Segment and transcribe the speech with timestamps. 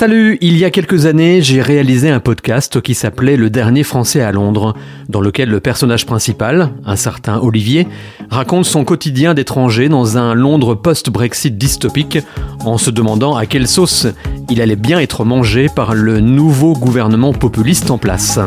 [0.00, 4.22] Salut, il y a quelques années, j'ai réalisé un podcast qui s'appelait Le dernier français
[4.22, 4.74] à Londres,
[5.10, 7.86] dans lequel le personnage principal, un certain Olivier,
[8.30, 12.16] raconte son quotidien d'étranger dans un Londres post-Brexit dystopique,
[12.64, 14.06] en se demandant à quelle sauce
[14.48, 18.38] il allait bien être mangé par le nouveau gouvernement populiste en place.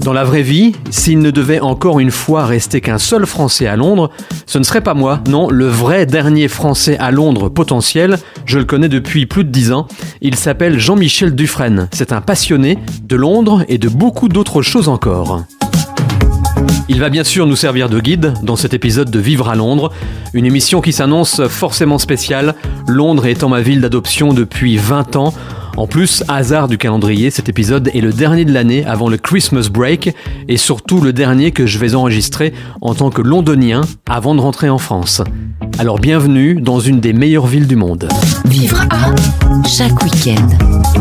[0.00, 3.76] Dans la vraie vie, s'il ne devait encore une fois rester qu'un seul Français à
[3.76, 4.10] Londres,
[4.46, 8.64] ce ne serait pas moi, non, le vrai dernier Français à Londres potentiel, je le
[8.64, 9.86] connais depuis plus de dix ans,
[10.20, 15.44] il s'appelle Jean-Michel Dufresne, c'est un passionné de Londres et de beaucoup d'autres choses encore.
[16.88, 19.92] Il va bien sûr nous servir de guide dans cet épisode de Vivre à Londres,
[20.34, 22.54] une émission qui s'annonce forcément spéciale,
[22.88, 25.34] Londres étant ma ville d'adoption depuis 20 ans,
[25.76, 29.68] en plus, hasard du calendrier, cet épisode est le dernier de l'année avant le Christmas
[29.70, 30.14] break
[30.48, 34.68] et surtout le dernier que je vais enregistrer en tant que londonien avant de rentrer
[34.68, 35.22] en France.
[35.78, 38.08] Alors bienvenue dans une des meilleures villes du monde.
[38.44, 39.14] Vivre à
[39.66, 40.48] chaque week-end.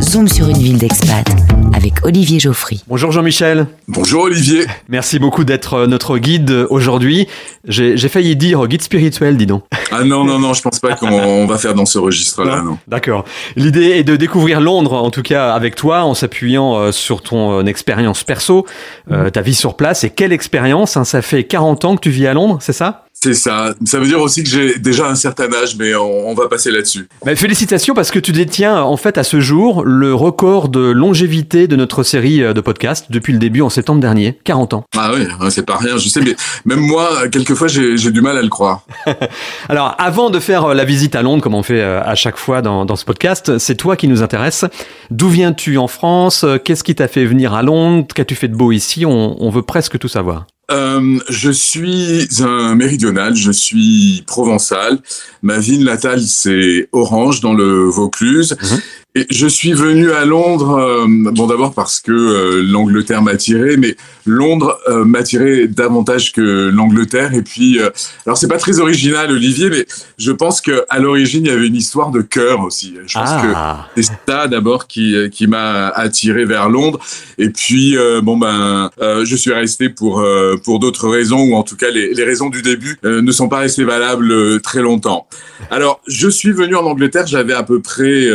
[0.01, 1.27] Zoom sur une ville d'expat
[1.73, 2.83] avec Olivier Geoffry.
[2.87, 3.67] Bonjour Jean-Michel.
[3.87, 4.65] Bonjour Olivier.
[4.87, 7.27] Merci beaucoup d'être notre guide aujourd'hui.
[7.65, 9.63] J'ai failli dire guide spirituel, dis donc.
[9.91, 12.77] Ah non, non, non, je pense pas qu'on va faire dans ce registre-là, non.
[12.87, 13.25] D'accord.
[13.55, 17.59] L'idée est de découvrir Londres, en tout cas avec toi, en s'appuyant euh, sur ton
[17.59, 18.65] euh, expérience perso,
[19.11, 20.03] euh, ta vie sur place.
[20.03, 23.00] Et quelle expérience hein, Ça fait 40 ans que tu vis à Londres, c'est ça?
[23.23, 23.75] C'est ça.
[23.85, 27.07] Ça veut dire aussi que j'ai déjà un certain âge, mais on, va passer là-dessus.
[27.23, 31.67] Bah, félicitations parce que tu détiens en fait à ce jour le record de longévité
[31.67, 34.83] de notre série de podcasts depuis le début en septembre dernier, 40 ans.
[34.97, 38.41] Ah oui, c'est pas rien, je sais, mais même moi, quelquefois, j'ai du mal à
[38.41, 38.85] le croire.
[39.69, 42.85] Alors, avant de faire la visite à Londres, comme on fait à chaque fois dans,
[42.85, 44.65] dans ce podcast, c'est toi qui nous intéresse.
[45.11, 46.45] D'où viens-tu en France?
[46.63, 48.07] Qu'est-ce qui t'a fait venir à Londres?
[48.15, 49.05] Qu'as-tu fait de beau ici?
[49.05, 50.45] On, on veut presque tout savoir.
[50.71, 54.99] Euh, je suis un méridional, je suis provençal.
[55.41, 58.55] Ma ville natale, c'est Orange, dans le Vaucluse.
[58.61, 58.81] Mhm.
[59.13, 63.75] Et je suis venu à Londres, euh, bon d'abord parce que euh, l'Angleterre m'a tiré,
[63.75, 67.33] mais Londres euh, m'a tiré davantage que l'Angleterre.
[67.33, 67.77] Et puis,
[68.25, 69.85] alors c'est pas très original, Olivier, mais
[70.17, 72.95] je pense que à l'origine il y avait une histoire de cœur aussi.
[73.05, 73.87] Je pense ah.
[73.95, 76.99] que c'est ça d'abord qui qui m'a attiré vers Londres.
[77.37, 80.25] Et puis bon ben, je suis resté pour
[80.63, 83.59] pour d'autres raisons ou en tout cas les, les raisons du début ne sont pas
[83.59, 85.27] restées valables très longtemps.
[85.69, 88.29] Alors je suis venu en Angleterre, j'avais à peu près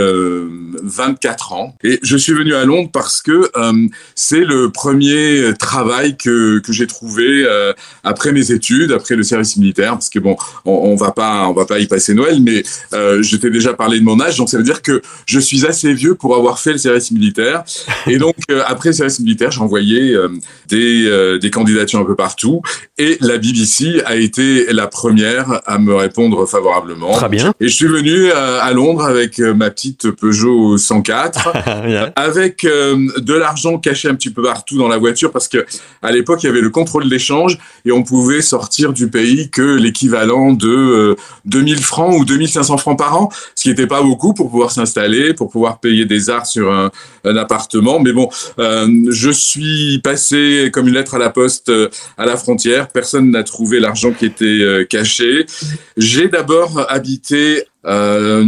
[0.82, 1.76] 24 ans.
[1.82, 3.72] Et je suis venu à Londres parce que euh,
[4.14, 7.72] c'est le premier travail que, que j'ai trouvé euh,
[8.04, 9.92] après mes études, après le service militaire.
[9.92, 12.62] Parce que bon, on, on va pas, on va pas y passer Noël, mais
[12.92, 15.66] euh, je t'ai déjà parlé de mon âge, donc ça veut dire que je suis
[15.66, 17.64] assez vieux pour avoir fait le service militaire.
[18.06, 20.16] Et donc euh, après le service militaire, j'ai envoyé
[20.68, 22.62] des, des candidatures un peu partout.
[22.98, 27.12] Et la BBC a été la première à me répondre favorablement.
[27.12, 27.52] Très bien.
[27.60, 31.52] Et je suis venu à Londres avec ma petite Peugeot 104
[32.16, 35.66] avec euh, de l'argent caché un petit peu partout dans la voiture parce que
[36.02, 39.62] à l'époque il y avait le contrôle d'échange et on pouvait sortir du pays que
[39.62, 43.28] l'équivalent de 2000 euh, francs ou 2500 francs par an,
[43.66, 46.90] qui n'était pas beaucoup pour pouvoir s'installer, pour pouvoir payer des arts sur un,
[47.24, 47.98] appartement.
[47.98, 48.28] Mais bon,
[48.60, 51.72] euh, je suis passé comme une lettre à la poste
[52.16, 52.86] à la frontière.
[52.86, 55.46] Personne n'a trouvé l'argent qui était caché.
[55.96, 58.44] J'ai d'abord habité euh,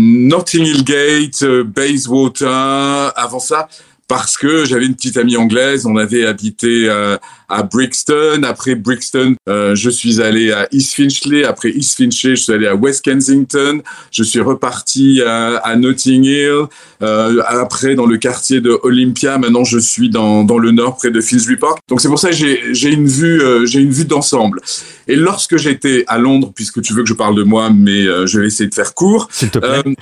[0.52, 3.12] Hill Gate, euh, Bayswater.
[3.16, 3.68] Avant ça,
[4.08, 7.18] parce que j'avais une petite amie anglaise, on avait habité euh,
[7.48, 8.42] à Brixton.
[8.44, 11.44] Après Brixton, euh, je suis allé à East Finchley.
[11.44, 13.80] Après East Finchley, je suis allé à West Kensington.
[14.10, 16.66] Je suis reparti à, à Notting Hill.
[17.02, 19.38] Euh, après, dans le quartier de Olympia.
[19.38, 21.78] Maintenant, je suis dans, dans le nord, près de Finsbury Park.
[21.88, 24.60] Donc c'est pour ça que j'ai une vue, j'ai une vue d'ensemble.
[25.06, 28.40] Et lorsque j'étais à Londres, puisque tu veux que je parle de moi, mais je
[28.40, 29.28] vais essayer de faire court,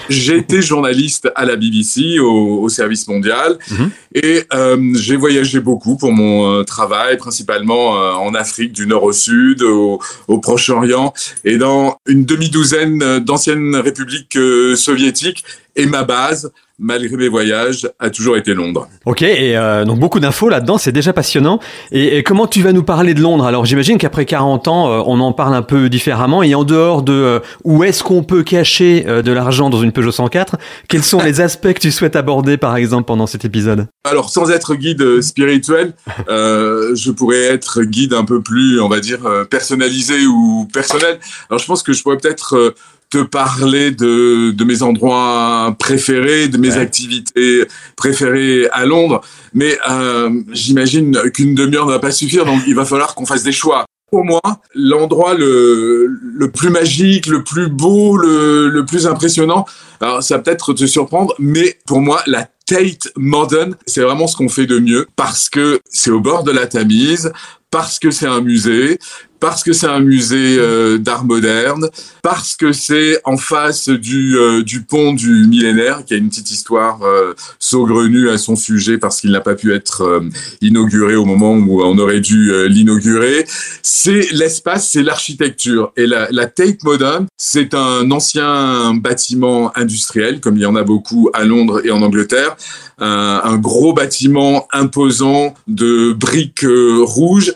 [0.08, 3.58] j'ai été journaliste à la BBC au, au service mondial.
[3.70, 3.88] Mm-hmm.
[4.16, 9.04] Et euh, j'ai voyagé beaucoup pour mon euh, travail, principalement euh, en Afrique du Nord
[9.04, 11.12] au Sud, au, au Proche-Orient
[11.44, 14.38] et dans une demi-douzaine d'anciennes républiques
[14.76, 15.44] soviétiques.
[15.78, 18.88] Et ma base, malgré mes voyages, a toujours été Londres.
[19.04, 21.60] Ok, et euh, donc beaucoup d'infos là-dedans, c'est déjà passionnant.
[21.92, 23.44] Et, comment tu vas nous parler de Londres?
[23.44, 26.42] Alors j'imagine qu'après 40 ans, euh, on en parle un peu différemment.
[26.42, 30.12] Et en dehors de euh, où est-ce qu'on peut cacher de l'argent dans une Peugeot
[30.12, 30.56] 104,
[30.88, 33.86] quels sont les aspects que tu souhaites aborder par exemple pendant cet épisode?
[34.04, 35.92] Alors sans être guide spirituel,
[36.28, 39.20] je pourrais être guide un peu plus, on va dire,
[39.50, 41.18] personnalisé ou personnel.
[41.50, 42.74] Alors je pense que je pourrais peut-être
[43.10, 47.64] te parler de, de mes endroits préférés, de mes activités
[47.96, 49.20] préférées à Londres.
[49.54, 53.42] Mais euh, j'imagine qu'une demi-heure ne va pas suffire, donc il va falloir qu'on fasse
[53.42, 53.86] des choix.
[54.10, 54.40] pour moi,
[54.74, 59.66] l'endroit le, le plus magique, le plus beau, le, le plus impressionnant,
[60.00, 64.36] alors ça va peut-être te surprendre, mais pour moi, la Tate Modern, c'est vraiment ce
[64.36, 67.32] qu'on fait de mieux parce que c'est au bord de la Tamise,
[67.70, 68.98] parce que c'est un musée,
[69.40, 71.88] parce que c'est un musée euh, d'art moderne,
[72.22, 76.50] parce que c'est en face du, euh, du pont du millénaire, qui a une petite
[76.50, 80.22] histoire euh, saugrenue à son sujet parce qu'il n'a pas pu être
[80.60, 83.46] inauguré au moment où on aurait dû l'inaugurer.
[83.82, 85.92] C'est l'espace, c'est l'architecture.
[85.96, 90.82] Et la, la Tate Modern, c'est un ancien bâtiment industriel, comme il y en a
[90.82, 92.56] beaucoup à Londres et en Angleterre,
[92.98, 97.54] un gros bâtiment imposant de briques rouges,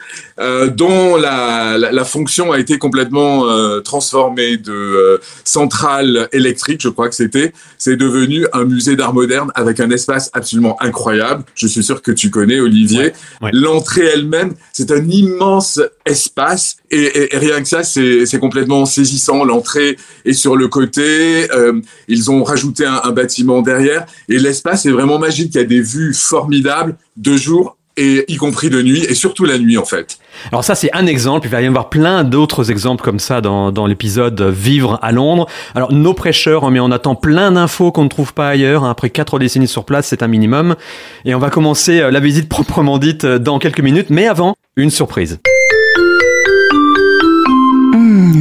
[0.77, 7.09] dont la la, fonction a été complètement euh, transformée de euh, centrale électrique, je crois
[7.09, 7.53] que c'était.
[7.79, 11.45] C'est devenu un musée d'art moderne avec un espace absolument incroyable.
[11.55, 13.13] Je suis sûr que tu connais, Olivier.
[13.53, 19.45] L'entrée elle-même, c'est un immense espace et, rien que ça, c'est complètement saisissant.
[19.45, 21.51] L'entrée est sur le côté.
[21.53, 25.55] Euh, ils ont rajouté un, un bâtiment derrière et l'espace est vraiment magique.
[25.55, 29.45] Il y a des vues formidables de jour et y compris de nuit, et surtout
[29.45, 30.19] la nuit en fait.
[30.53, 33.73] Alors ça c'est un exemple, il va y avoir plein d'autres exemples comme ça dans,
[33.73, 35.47] dans l'épisode Vivre à Londres.
[35.75, 38.91] Alors nos prêcheurs, hein, mais on attend plein d'infos qu'on ne trouve pas ailleurs, hein.
[38.91, 40.77] après quatre décennies sur place c'est un minimum.
[41.25, 44.55] Et on va commencer euh, la visite proprement dite euh, dans quelques minutes, mais avant,
[44.77, 45.39] une surprise.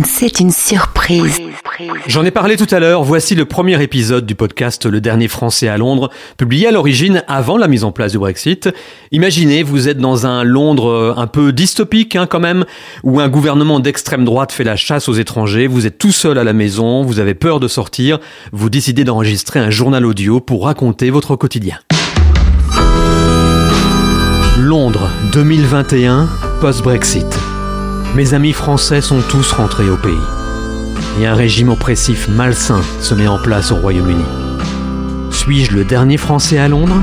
[0.06, 1.40] C'est une surprise.
[2.08, 5.68] J'en ai parlé tout à l'heure, voici le premier épisode du podcast Le Dernier Français
[5.68, 8.70] à Londres, publié à l'origine avant la mise en place du Brexit.
[9.12, 12.66] Imaginez, vous êtes dans un Londres euh, un peu dystopique hein, quand même,
[13.04, 16.44] où un gouvernement d'extrême droite fait la chasse aux étrangers, vous êtes tout seul à
[16.44, 18.20] la maison, vous avez peur de sortir,
[18.52, 21.80] vous décidez d'enregistrer un journal audio pour raconter votre quotidien.
[24.60, 26.30] Londres 2021,
[26.62, 27.39] post-Brexit.
[28.16, 30.12] Mes amis français sont tous rentrés au pays.
[31.22, 34.26] Et un régime oppressif malsain se met en place au Royaume-Uni.
[35.32, 36.96] Suis-je le dernier Français à Londres«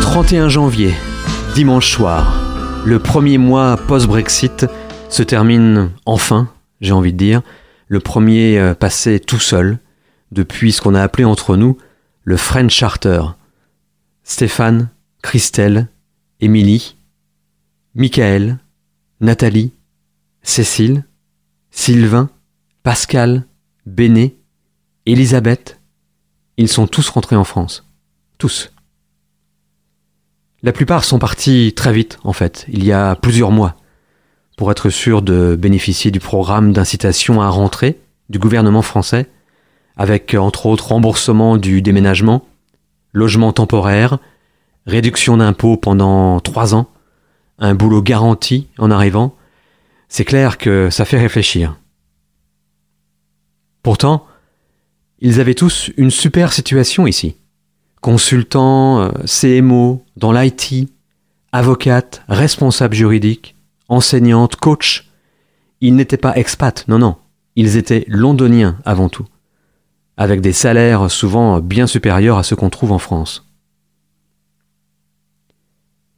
[0.00, 0.94] 31 janvier,
[1.54, 2.34] dimanche soir,
[2.84, 4.66] le premier mois post-Brexit
[5.10, 6.48] se termine enfin,
[6.80, 7.42] j'ai envie de dire,
[7.88, 9.78] le premier euh, passé tout seul,
[10.32, 11.76] depuis ce qu'on a appelé entre nous
[12.30, 13.22] le French Charter,
[14.22, 14.90] Stéphane,
[15.20, 15.88] Christelle,
[16.38, 16.94] Émilie,
[17.96, 18.60] Michael,
[19.20, 19.72] Nathalie,
[20.40, 21.02] Cécile,
[21.72, 22.30] Sylvain,
[22.84, 23.46] Pascal,
[23.84, 24.36] Béné,
[25.06, 25.80] Elisabeth,
[26.56, 27.90] ils sont tous rentrés en France.
[28.38, 28.72] Tous.
[30.62, 33.74] La plupart sont partis très vite, en fait, il y a plusieurs mois,
[34.56, 37.98] pour être sûr de bénéficier du programme d'incitation à rentrer
[38.28, 39.28] du gouvernement français,
[40.00, 42.46] avec entre autres remboursement du déménagement,
[43.12, 44.16] logement temporaire,
[44.86, 46.88] réduction d'impôts pendant trois ans,
[47.58, 49.36] un boulot garanti en arrivant,
[50.08, 51.76] c'est clair que ça fait réfléchir.
[53.82, 54.26] Pourtant,
[55.18, 57.36] ils avaient tous une super situation ici.
[58.00, 60.88] Consultants, euh, CMO, dans l'IT,
[61.52, 63.54] avocates, responsables juridiques,
[63.90, 65.04] enseignantes, coachs.
[65.82, 67.16] Ils n'étaient pas expats, non, non.
[67.54, 69.26] Ils étaient londoniens avant tout
[70.16, 73.46] avec des salaires souvent bien supérieurs à ceux qu'on trouve en France.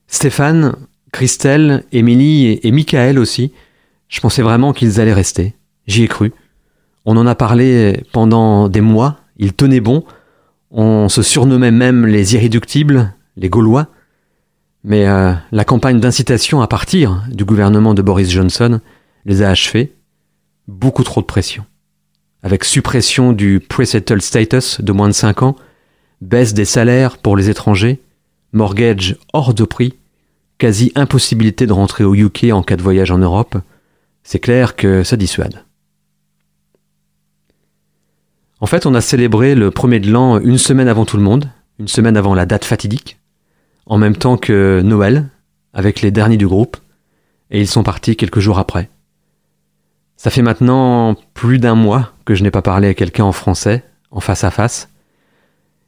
[0.06, 0.74] Stéphane,
[1.12, 3.52] Christelle, Émilie et, Michael aussi,
[4.08, 5.54] je pensais vraiment qu'ils allaient rester.
[5.86, 6.32] J'y ai cru.
[7.06, 10.04] On en a parlé pendant des mois, ils tenaient bon,
[10.70, 13.88] on se surnommait même les irréductibles, les Gaulois,
[14.84, 18.80] mais euh, la campagne d'incitation à partir du gouvernement de Boris Johnson
[19.24, 19.94] les a achevés.
[20.68, 21.64] Beaucoup trop de pression
[22.42, 25.56] avec suppression du pre-settled status de moins de 5 ans,
[26.20, 28.00] baisse des salaires pour les étrangers,
[28.52, 29.94] mortgage hors de prix,
[30.58, 33.56] quasi impossibilité de rentrer au UK en cas de voyage en Europe,
[34.22, 35.64] c'est clair que ça dissuade.
[38.60, 41.50] En fait, on a célébré le premier de l'an une semaine avant tout le monde,
[41.80, 43.18] une semaine avant la date fatidique,
[43.86, 45.28] en même temps que Noël,
[45.74, 46.76] avec les derniers du groupe,
[47.50, 48.88] et ils sont partis quelques jours après.
[50.22, 53.82] Ça fait maintenant plus d'un mois que je n'ai pas parlé à quelqu'un en français,
[54.12, 54.88] en face à face.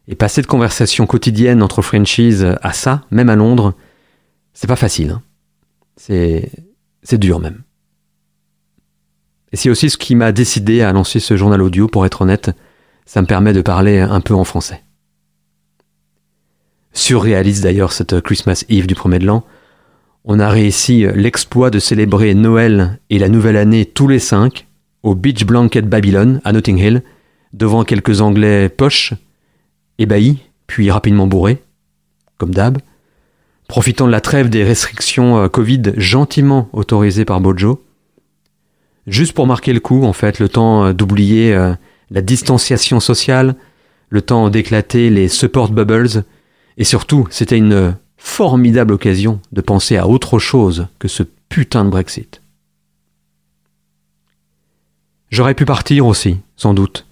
[0.08, 3.74] Et passer de conversation quotidienne entre franchises à ça, même à Londres,
[4.52, 5.12] c'est pas facile.
[5.12, 5.22] Hein.
[5.96, 6.50] C'est,
[7.04, 7.62] c'est dur même.
[9.52, 12.50] Et c'est aussi ce qui m'a décidé à lancer ce journal audio, pour être honnête.
[13.06, 14.82] Ça me permet de parler un peu en français.
[16.92, 19.46] Surréaliste d'ailleurs cette Christmas Eve du premier de l'an,
[20.24, 24.66] on a réussi l'exploit de célébrer Noël et la nouvelle année tous les cinq
[25.02, 27.02] au Beach Blanket Babylon à Notting Hill,
[27.52, 29.12] devant quelques Anglais poches
[29.98, 31.62] ébahi, puis rapidement bourré,
[32.38, 32.78] comme d'hab,
[33.68, 37.84] profitant de la trêve des restrictions euh, Covid gentiment autorisées par Bojo,
[39.06, 41.74] juste pour marquer le coup, en fait, le temps euh, d'oublier euh,
[42.10, 43.56] la distanciation sociale,
[44.08, 46.24] le temps d'éclater les support bubbles,
[46.76, 51.90] et surtout, c'était une formidable occasion de penser à autre chose que ce putain de
[51.90, 52.40] Brexit.
[55.30, 57.06] J'aurais pu partir aussi, sans doute.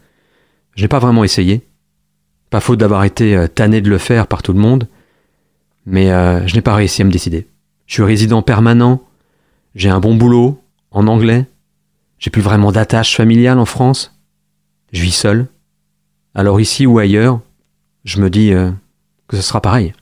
[0.75, 1.61] Je n'ai pas vraiment essayé.
[2.49, 4.89] Pas faute d'avoir été tanné de le faire par tout le monde,
[5.85, 7.47] mais euh, je n'ai pas réussi à me décider.
[7.87, 9.03] Je suis résident permanent,
[9.75, 11.45] j'ai un bon boulot, en anglais,
[12.19, 14.19] j'ai plus vraiment d'attache familiale en France,
[14.93, 15.47] je vis seul.
[16.35, 17.41] Alors ici ou ailleurs,
[18.05, 18.71] je me dis euh,
[19.29, 19.93] que ce sera pareil.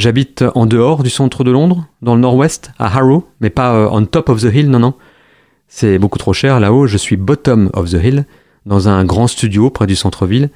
[0.00, 3.86] J'habite en dehors du centre de Londres, dans le nord-ouest, à Harrow, mais pas euh,
[3.92, 4.94] on top of the hill, non, non.
[5.68, 8.24] C'est beaucoup trop cher là-haut, je suis bottom of the hill,
[8.64, 10.48] dans un grand studio près du centre-ville,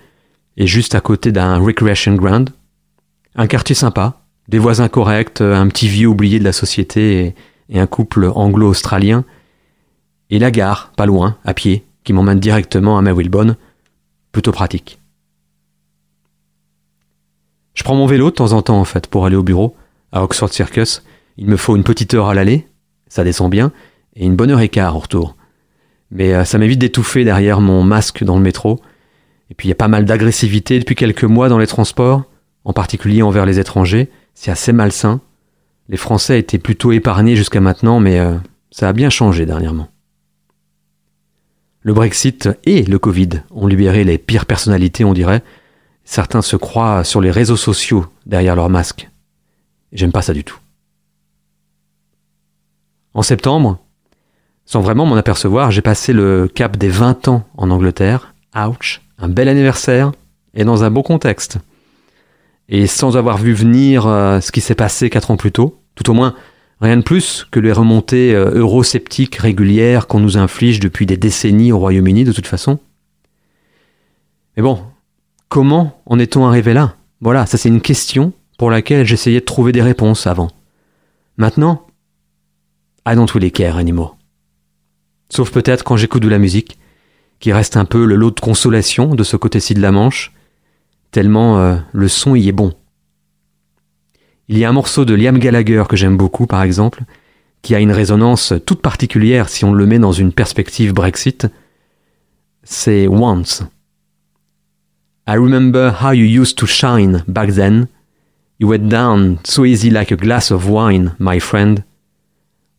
[0.56, 2.48] et juste à côté d'un recreation ground.
[3.36, 7.34] Un quartier sympa, des voisins corrects, un petit vieux oublié de la société
[7.68, 9.26] et, un couple anglo-australien.
[10.30, 13.56] Et la gare, pas loin, à pied, qui m'emmène directement à Mewilbone.
[14.32, 15.00] Plutôt pratique.
[17.74, 19.76] Je prends mon vélo de temps en temps en fait pour aller au bureau,
[20.12, 21.02] à Oxford Circus.
[21.36, 22.66] Il me faut une petite heure à l'aller,
[23.08, 23.72] ça descend bien,
[24.14, 25.36] et une bonne heure et quart au retour.
[26.10, 28.80] Mais euh, ça m'évite d'étouffer derrière mon masque dans le métro,
[29.50, 32.22] et puis il y a pas mal d'agressivité depuis quelques mois dans les transports,
[32.64, 34.08] en particulier envers les étrangers.
[34.34, 35.20] C'est assez malsain.
[35.88, 38.34] Les Français étaient plutôt épargnés jusqu'à maintenant, mais euh,
[38.70, 39.88] ça a bien changé dernièrement.
[41.82, 45.42] Le Brexit et le Covid ont libéré les pires personnalités, on dirait.
[46.04, 49.10] Certains se croient sur les réseaux sociaux derrière leur masque.
[49.92, 50.58] J'aime pas ça du tout.
[53.14, 53.78] En septembre,
[54.66, 58.34] sans vraiment m'en apercevoir, j'ai passé le cap des 20 ans en Angleterre.
[58.56, 60.12] Ouch un bel anniversaire
[60.54, 61.58] et dans un bon contexte.
[62.68, 66.10] Et sans avoir vu venir euh, ce qui s'est passé quatre ans plus tôt, tout
[66.10, 66.34] au moins
[66.80, 71.72] rien de plus que les remontées euh, eurosceptiques régulières qu'on nous inflige depuis des décennies
[71.72, 72.78] au Royaume-Uni de toute façon.
[74.56, 74.80] Mais bon,
[75.48, 76.96] comment en est-on arrivé là?
[77.20, 80.50] Voilà, ça c'est une question pour laquelle j'essayais de trouver des réponses avant.
[81.36, 81.86] Maintenant,
[83.06, 84.16] I don't really care anymore.
[85.28, 86.78] Sauf peut-être quand j'écoute de la musique,
[87.40, 90.32] qui reste un peu le lot de consolation de ce côté-ci de la Manche,
[91.10, 92.72] tellement euh, le son y est bon.
[94.48, 97.02] Il y a un morceau de Liam Gallagher que j'aime beaucoup, par exemple,
[97.62, 101.46] qui a une résonance toute particulière si on le met dans une perspective Brexit.
[102.62, 103.62] C'est Once.
[105.26, 107.88] I remember how you used to shine back then.
[108.58, 111.82] You went down so easy like a glass of wine, my friend.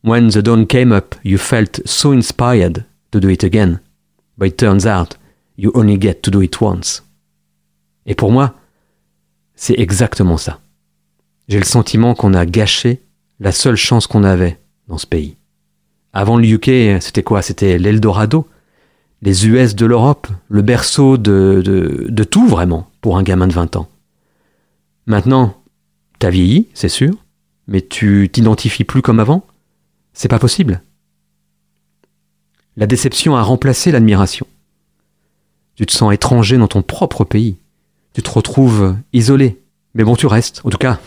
[0.01, 3.79] When the dawn came up, you felt so inspired to do it again.
[4.37, 5.17] But it turns out
[5.55, 7.01] you only get to do it once.
[8.05, 8.53] Et pour moi,
[9.55, 10.59] c'est exactement ça.
[11.47, 13.01] J'ai le sentiment qu'on a gâché
[13.39, 15.37] la seule chance qu'on avait dans ce pays.
[16.13, 17.41] Avant le UK, c'était quoi?
[17.41, 18.47] C'était l'Eldorado,
[19.25, 23.75] les US de l'Europe, le berceau de, de, tout vraiment pour un gamin de 20
[23.75, 23.89] ans.
[25.07, 25.61] Maintenant,
[26.19, 27.13] t'as vieilli, c'est sûr,
[27.67, 29.45] mais tu t'identifies plus comme avant?
[30.13, 30.81] C'est pas possible.
[32.77, 34.45] La déception a remplacé l'admiration.
[35.75, 37.57] Tu te sens étranger dans ton propre pays.
[38.13, 39.59] Tu te retrouves isolé.
[39.95, 40.61] Mais bon, tu restes.
[40.63, 40.99] En tout cas,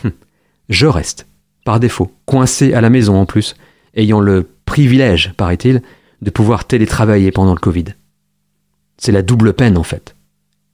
[0.69, 1.27] je reste.
[1.65, 2.13] Par défaut.
[2.27, 3.55] Coincé à la maison en plus.
[3.95, 5.83] Ayant le privilège, paraît-il,
[6.21, 7.95] de pouvoir télétravailler pendant le Covid.
[8.99, 10.15] C'est la double peine en fait.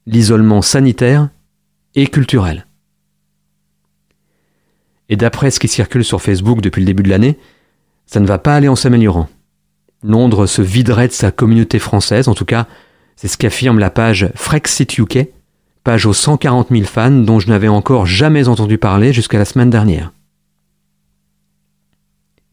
[0.07, 1.29] L'isolement sanitaire
[1.95, 2.65] et culturel.
[5.09, 7.37] Et d'après ce qui circule sur Facebook depuis le début de l'année,
[8.07, 9.29] ça ne va pas aller en s'améliorant.
[10.03, 12.67] Londres se viderait de sa communauté française, en tout cas,
[13.15, 15.29] c'est ce qu'affirme la page Frexit UK,
[15.83, 19.69] page aux 140 000 fans dont je n'avais encore jamais entendu parler jusqu'à la semaine
[19.69, 20.11] dernière.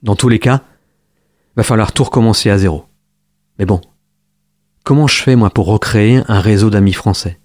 [0.02, 0.62] Dans tous les cas,
[1.56, 2.84] va falloir tout recommencer à zéro.
[3.58, 3.80] Mais bon,
[4.84, 7.38] comment je fais moi pour recréer un réseau d'amis français?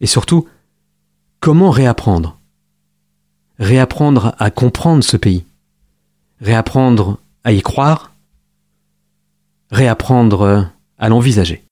[0.00, 0.46] Et surtout,
[1.40, 2.38] comment réapprendre?
[3.58, 5.46] Réapprendre à comprendre ce pays.
[6.40, 8.12] Réapprendre à y croire,
[9.70, 11.64] réapprendre à l'envisager.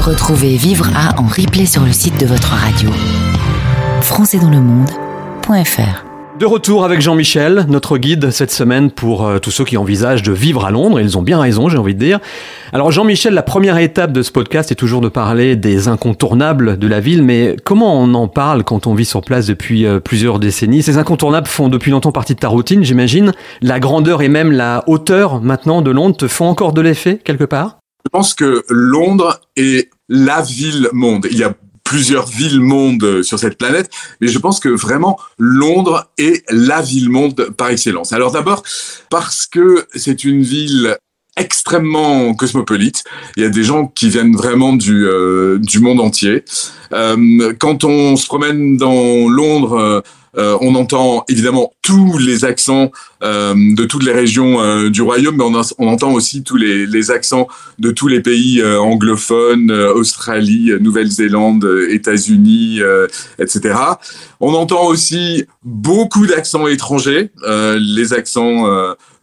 [0.00, 2.90] Retrouvez Vivre à en replay sur le site de votre radio.
[4.02, 6.05] françaisdanslemonde.fr
[6.38, 10.32] De retour avec Jean-Michel, notre guide cette semaine pour euh, tous ceux qui envisagent de
[10.32, 11.00] vivre à Londres.
[11.00, 12.18] Ils ont bien raison, j'ai envie de dire.
[12.74, 16.86] Alors Jean-Michel, la première étape de ce podcast est toujours de parler des incontournables de
[16.86, 20.38] la ville, mais comment on en parle quand on vit sur place depuis euh, plusieurs
[20.38, 20.82] décennies?
[20.82, 23.32] Ces incontournables font depuis longtemps partie de ta routine, j'imagine.
[23.62, 27.44] La grandeur et même la hauteur maintenant de Londres te font encore de l'effet quelque
[27.44, 27.78] part?
[28.04, 31.26] Je pense que Londres est la ville monde.
[31.30, 31.54] Il y a
[31.86, 33.88] plusieurs villes-monde sur cette planète,
[34.20, 38.12] mais je pense que vraiment Londres est la ville-monde par excellence.
[38.12, 38.64] Alors d'abord
[39.08, 40.96] parce que c'est une ville
[41.36, 43.04] extrêmement cosmopolite.
[43.36, 46.44] Il y a des gens qui viennent vraiment du, euh, du monde entier.
[46.92, 50.00] Euh, quand on se promène dans Londres, euh,
[50.36, 52.90] on entend évidemment tous les accents
[53.22, 56.84] euh, de toutes les régions euh, du royaume, mais on, on, entend aussi tous les,
[56.84, 57.46] les, accents
[57.78, 62.80] de tous les pays anglophones, Australie, Nouvelle-Zélande, États-Unis,
[63.38, 63.74] etc.
[64.40, 67.30] On entend aussi beaucoup d'accents étrangers,
[67.78, 68.66] les accents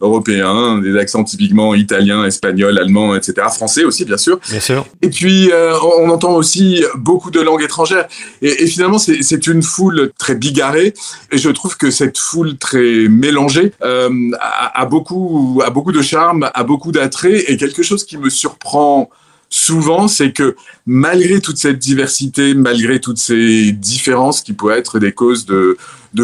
[0.00, 3.46] européens, des accents typiquement italiens, espagnols, allemands, etc.
[3.54, 4.38] Français aussi, bien sûr.
[4.48, 4.86] Bien sûr.
[5.02, 5.50] Et puis,
[5.98, 8.06] on entend aussi beaucoup de langues étrangères.
[8.40, 10.94] Et, et finalement, c'est une foule très bigarrée
[11.30, 16.50] et je trouve que cette foule très mélangée euh, a, beaucoup, a beaucoup de charme,
[16.52, 17.50] a beaucoup d'attrait.
[17.50, 19.10] Et quelque chose qui me surprend
[19.50, 20.56] souvent, c'est que
[20.86, 25.76] malgré toute cette diversité, malgré toutes ces différences qui pourraient être des causes de,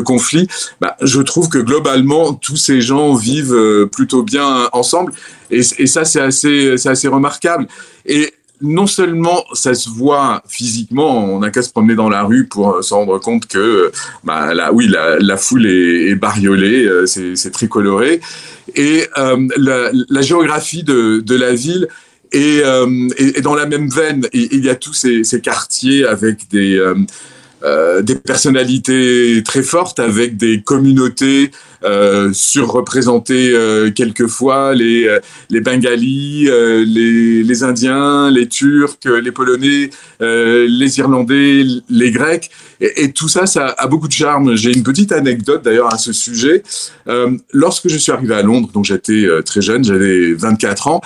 [0.04, 0.46] conflits,
[0.80, 5.12] bah, je trouve que globalement, tous ces gens vivent euh, plutôt bien ensemble.
[5.50, 7.66] Et, ça, c'est assez, assez remarquable.
[8.06, 12.46] Et non seulement ça se voit physiquement, on n'a qu'à se promener dans la rue
[12.46, 13.90] pour euh, se rendre compte que,
[14.24, 18.20] bah, là, oui, la, foule est, bariolée, euh, c'est tricoloré,
[18.74, 21.88] et euh, la, géographie de, la ville
[22.32, 23.08] est, euh,
[23.42, 24.26] dans la même veine.
[24.32, 26.80] Il y a tous ces quartiers avec des
[27.62, 31.50] euh, des personnalités très fortes avec des communautés
[31.82, 39.32] euh, surreprésentées euh, quelquefois, les, euh, les Bengalis, euh, les, les, Indiens, les Turcs, les
[39.32, 39.90] Polonais,
[40.20, 42.50] les Irlandais, les Grecs.
[42.80, 44.56] Et, et, tout ça, ça a beaucoup de charme.
[44.56, 46.62] J'ai une petite anecdote d'ailleurs à ce sujet.
[47.52, 51.00] lorsque je suis arrivé à Londres, donc j'étais très jeune, j'avais 24 ans,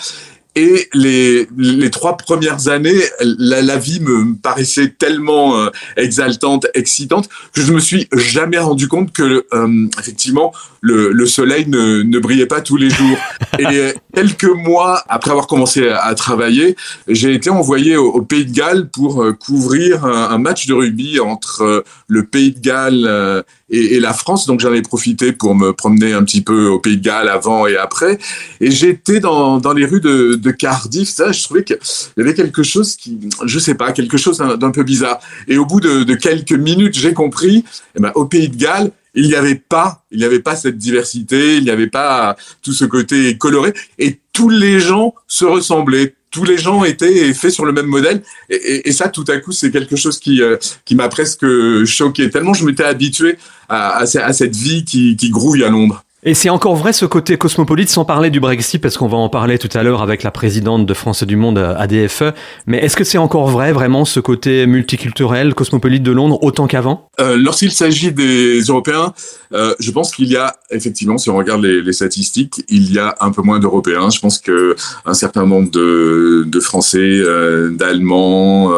[0.54, 1.48] et les,
[1.90, 7.80] trois premières années, la, la vie me paraissait tellement euh, exaltante, excitante, que je me
[7.80, 10.52] suis jamais rendu compte que, euh, effectivement,
[10.84, 13.16] le, le soleil ne, ne, brillait pas tous les jours.
[13.58, 16.76] Et quelques mois après avoir commencé à, à travailler,
[17.08, 20.74] j'ai été envoyé au, au, Pays de Galles pour euh, couvrir un, un, match de
[20.74, 24.46] rugby entre euh, le Pays de Galles euh, et, et, la France.
[24.46, 27.66] Donc j'en ai profité pour me promener un petit peu au Pays de Galles avant
[27.66, 28.18] et après.
[28.60, 31.08] Et j'étais dans, dans les rues de, de Cardiff.
[31.08, 31.78] Ça, je trouvais qu'il
[32.18, 35.18] y avait quelque chose qui, je sais pas, quelque chose d'un peu bizarre.
[35.48, 37.64] Et au bout de, de quelques minutes, j'ai compris.
[37.96, 40.78] Eh ben, au Pays de Galles, il n'y avait pas, il n'y avait pas cette
[40.78, 46.14] diversité, il n'y avait pas tout ce côté coloré, et tous les gens se ressemblaient.
[46.30, 49.70] Tous les gens étaient faits sur le même modèle, et, ça, tout à coup, c'est
[49.70, 51.46] quelque chose qui euh, qui m'a presque
[51.84, 52.28] choqué.
[52.28, 56.04] Tellement je m'étais habitué à, à, à, cette vie qui, qui grouille à Londres.
[56.26, 59.28] Et c'est encore vrai ce côté cosmopolite, sans parler du Brexit, parce qu'on va en
[59.28, 62.32] parler tout à l'heure avec la présidente de France du Monde ADFE.
[62.66, 67.10] Mais est-ce que c'est encore vrai, vraiment, ce côté multiculturel, cosmopolite de Londres, autant qu'avant?
[67.20, 69.12] Euh, Lorsqu'il s'agit des Européens,
[69.52, 73.14] euh, je pense qu'il y a, effectivement, si on regarde les, statistiques, il y a
[73.20, 74.08] un peu moins d'Européens.
[74.08, 78.70] Je pense que un certain nombre de, Français, euh, d'Allemands,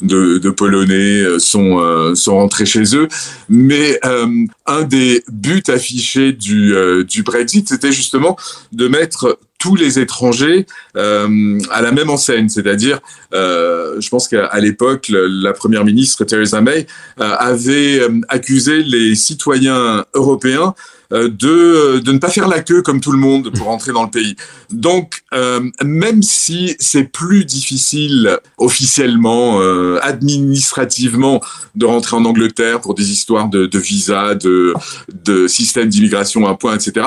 [0.00, 3.08] de, de, Polonais sont, sont rentrés chez eux.
[3.48, 3.98] Mais
[4.66, 8.36] un des buts affichés du euh, du Brexit, c'était justement
[8.72, 10.66] de mettre tous les étrangers
[10.96, 13.00] euh, à la même enseigne, c'est-à-dire,
[13.32, 20.74] euh, je pense qu'à l'époque, la première ministre Theresa May avait accusé les citoyens européens
[21.14, 24.10] de, de ne pas faire la queue comme tout le monde pour entrer dans le
[24.10, 24.36] pays.
[24.70, 31.40] Donc, euh, même si c'est plus difficile officiellement, euh, administrativement,
[31.74, 34.74] de rentrer en Angleterre pour des histoires de, de visa, de,
[35.24, 37.06] de système d'immigration à point, etc.,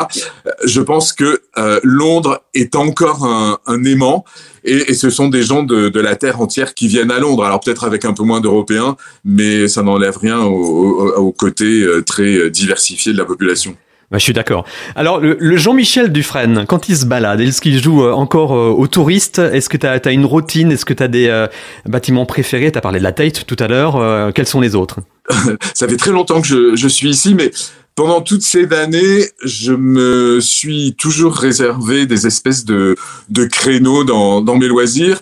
[0.63, 4.23] je pense que euh, Londres est encore un, un aimant.
[4.63, 7.45] Et, et, ce sont des gens de, de, la terre entière qui viennent à Londres.
[7.45, 11.85] Alors peut-être avec un peu moins d'Européens, mais ça n'enlève rien au, au, au côté
[12.05, 13.77] très diversifié de la population.
[14.09, 14.63] Bah, je suis d'accord.
[14.95, 18.87] Alors, le, Jean-Michel Dufresne, quand il se balade, est-ce qu'il joue euh, encore euh, aux
[18.87, 19.39] touristes?
[19.39, 20.71] Est-ce que tu as, une routine?
[20.71, 21.47] Est-ce que tu as des euh,
[21.85, 22.71] bâtiments préférés?
[22.71, 24.33] Tu as parlé de la Tate tout à l'heure.
[24.33, 25.01] Quels sont les autres?
[25.73, 27.51] Ça fait très longtemps que je, je suis ici, mais
[27.95, 32.95] pendant toutes ces années, je me suis toujours réservé des espèces de,
[33.29, 35.21] de créneaux dans, dans mes loisirs.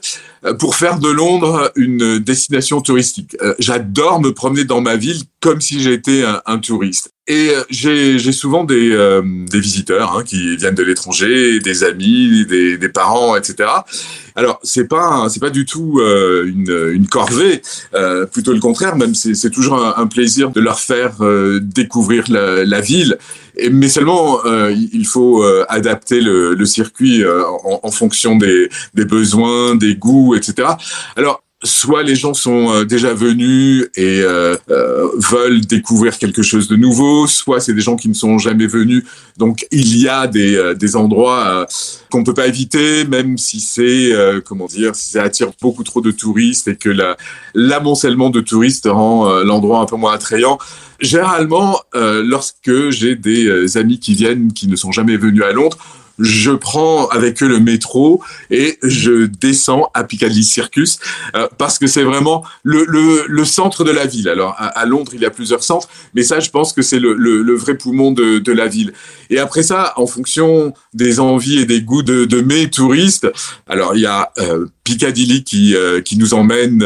[0.60, 3.36] Pour faire de Londres une destination touristique.
[3.60, 7.12] J'adore me promener dans ma ville comme si j'étais un, touriste.
[7.27, 8.89] Et j'ai souvent des,
[9.49, 13.69] des visiteurs hein, qui viennent de l'étranger, des amis, des, des, parents, etc.
[14.36, 17.62] Alors c'est pas c'est pas du tout une, une corvée,
[18.31, 18.95] plutôt le contraire.
[18.95, 21.17] Même c'est toujours un, plaisir de leur faire
[21.62, 23.17] découvrir la, la ville
[23.71, 29.05] mais seulement euh, il faut euh, adapter le, circuit euh, en, en, fonction des, des,
[29.05, 30.69] besoins, des goûts, etc.
[31.15, 34.56] Alors soit les gens sont déjà venus et euh,
[35.17, 39.04] veulent découvrir quelque chose de nouveau, soit c'est des gens qui ne sont jamais venus.
[39.38, 41.67] Donc il y a des, des endroits
[42.10, 44.12] qu'on peut pas éviter, même si c'est
[44.45, 46.89] comment dire, si ça attire beaucoup trop de touristes et que
[47.54, 50.58] l'amoncellement de touristes rend l'endroit un peu moins attrayant.
[50.99, 55.51] Généralement, euh, lorsque j'ai des euh, amis qui viennent, qui ne sont jamais venus à
[55.51, 55.78] Londres,
[56.19, 60.99] je prends avec eux le métro et je descends à Piccadilly Circus
[61.36, 64.30] euh, parce que c'est vraiment le, le, le, centre de la ville.
[64.30, 67.13] Alors à, Londres, il y a plusieurs centres, mais ça, je pense que c'est le,
[67.13, 68.93] le, vrai poumon de, de, la ville.
[69.30, 73.28] Et après ça, en fonction des envies et des goûts de, de mes touristes,
[73.67, 76.86] alors il y a euh, Piccadilly qui, euh, qui nous emmène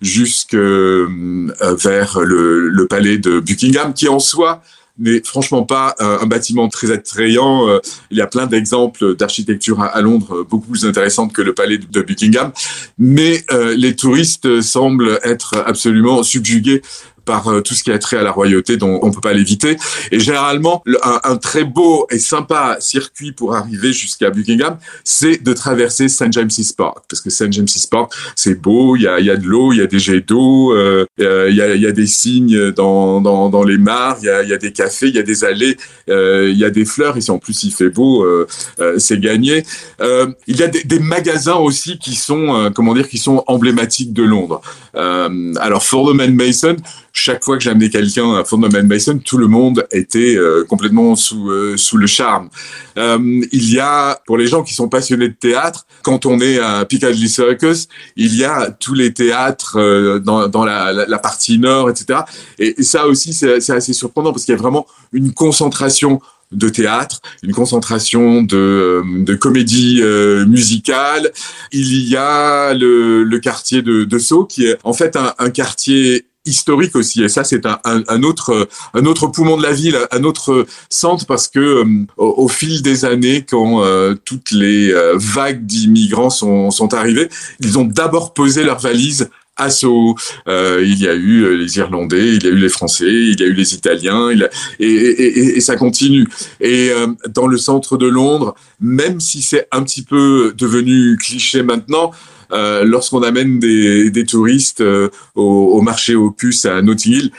[0.00, 4.62] jusque vers le, le palais de Buckingham, qui en soi
[4.98, 7.68] n'est franchement pas un, bâtiment très attrayant.
[7.68, 7.78] Euh,
[8.10, 12.02] il y a plein d'exemples d'architecture à, Londres beaucoup plus intéressantes que le palais de
[12.02, 12.52] Buckingham,
[12.98, 16.82] mais euh, les touristes semblent être absolument subjugués
[17.26, 19.76] par euh, tout ce qui a trait à la royauté dont on peut pas l'éviter.
[20.10, 25.52] Et généralement, un, un, très beau et sympa circuit pour arriver jusqu'à Buckingham, c'est de
[25.52, 26.32] traverser St.
[26.32, 27.04] James's Park.
[27.08, 27.52] Parce que St.
[27.52, 29.98] James's Park, c'est beau, il y a, y a de l'eau, il y a des
[29.98, 34.18] jets d'eau, euh, il y, a, y, a, des signes dans, dans, dans les mares,
[34.22, 35.76] il y a, y a, des cafés, il y a des allées,
[36.08, 37.16] euh, il y a des fleurs.
[37.16, 38.46] Et si en plus il fait beau, euh,
[38.80, 39.64] euh c'est gagné.
[40.00, 44.22] il y a des, des, magasins aussi qui sont, comment dire, qui sont emblématiques de
[44.22, 44.60] Londres.
[44.94, 46.76] alors, Fordham Mason,
[47.16, 51.50] chaque fois que amené quelqu'un à Fundamental Mason, tout le monde était euh, complètement sous
[51.50, 52.50] euh, sous le charme.
[52.98, 53.18] Euh,
[53.52, 56.84] il y a pour les gens qui sont passionnés de théâtre, quand on est à
[56.84, 62.20] Piccadilly Circus, il y a tous les théâtres dans, dans la, la, partie nord, etc.
[62.58, 66.20] Et, ça aussi c'est assez surprenant parce qu'il y a vraiment une concentration
[66.52, 70.02] de théâtre, une concentration de, de comédie
[70.46, 71.32] musicale.
[71.72, 75.50] Il y a le, le quartier de, de Sceaux qui est en fait un, un
[75.50, 77.22] quartier historique aussi.
[77.22, 81.26] Et ça, c'est un, un, autre, un autre poumon de la ville, un autre centre,
[81.26, 86.70] parce que euh, au, fil des années, quand euh, toutes les euh, vagues d'immigrants sont,
[86.70, 87.28] sont arrivées,
[87.60, 89.28] ils ont d'abord posé leurs valises
[89.58, 90.14] à Sceaux.
[90.46, 93.46] il y a eu les Irlandais, il y a eu les Français, il y a
[93.46, 96.28] eu les Italiens, il et, et, et, ça continue.
[96.60, 96.90] Et
[97.30, 102.35] dans le centre de Londres, même si c'est un petit peu devenu cliché maintenant, euh,
[102.50, 107.30] lorsqu'on amène des, des touristes euh, au, au, marché aux puces à Notting Hill,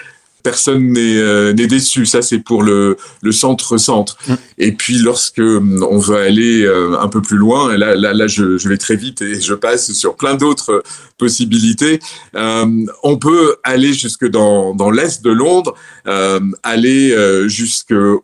[0.47, 2.05] personne n'est euh, déçu.
[2.05, 4.17] Ça, c'est pour le, le centre-centre.
[4.27, 4.33] Mm.
[4.59, 8.13] Et puis, lorsque hum, on veut aller euh, un peu plus loin, et là, là,
[8.13, 10.83] là je, je, vais très vite et je passe sur plein d'autres
[11.17, 11.99] possibilités.
[12.35, 15.73] Euh, on peut aller jusque dans, dans l'est de Londres,
[16.07, 18.21] euh, aller euh, jusqu'au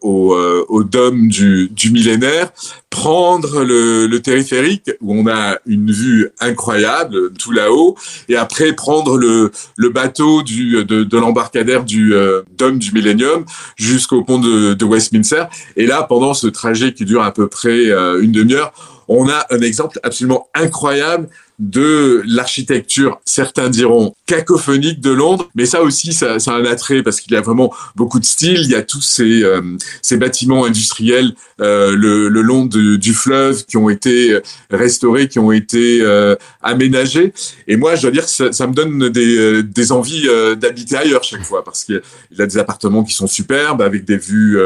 [0.70, 2.52] au dôme du, du millénaire,
[2.90, 7.98] prendre le, le téléphérique où on a une vue incroyable tout là-haut,
[8.30, 12.13] et après prendre le, le bateau du, de, de l'embarcadère du
[12.58, 13.46] dôme du Millennium
[13.76, 15.46] jusqu'au pont de, de, Westminster.
[15.76, 17.88] Et là, pendant ce trajet qui dure à peu près
[18.22, 18.74] une demi-heure,
[19.08, 25.82] on a un exemple absolument incroyable de l'architecture, certains diront cacophonique de Londres, mais ça
[25.82, 28.62] aussi, ça, ça a un attrait parce qu'il y a vraiment beaucoup de style.
[28.64, 29.62] Il y a tous ces, euh,
[30.02, 34.40] ces bâtiments industriels euh, le, le, long du fleuve qui ont été
[34.70, 37.34] restaurés, qui ont été euh, aménagés.
[37.68, 40.56] Et moi, je dois dire que ça, ça me donne des, euh, des envies euh,
[40.56, 44.18] d'habiter ailleurs chaque fois parce qu'il y a des appartements qui sont superbes avec des
[44.18, 44.60] vues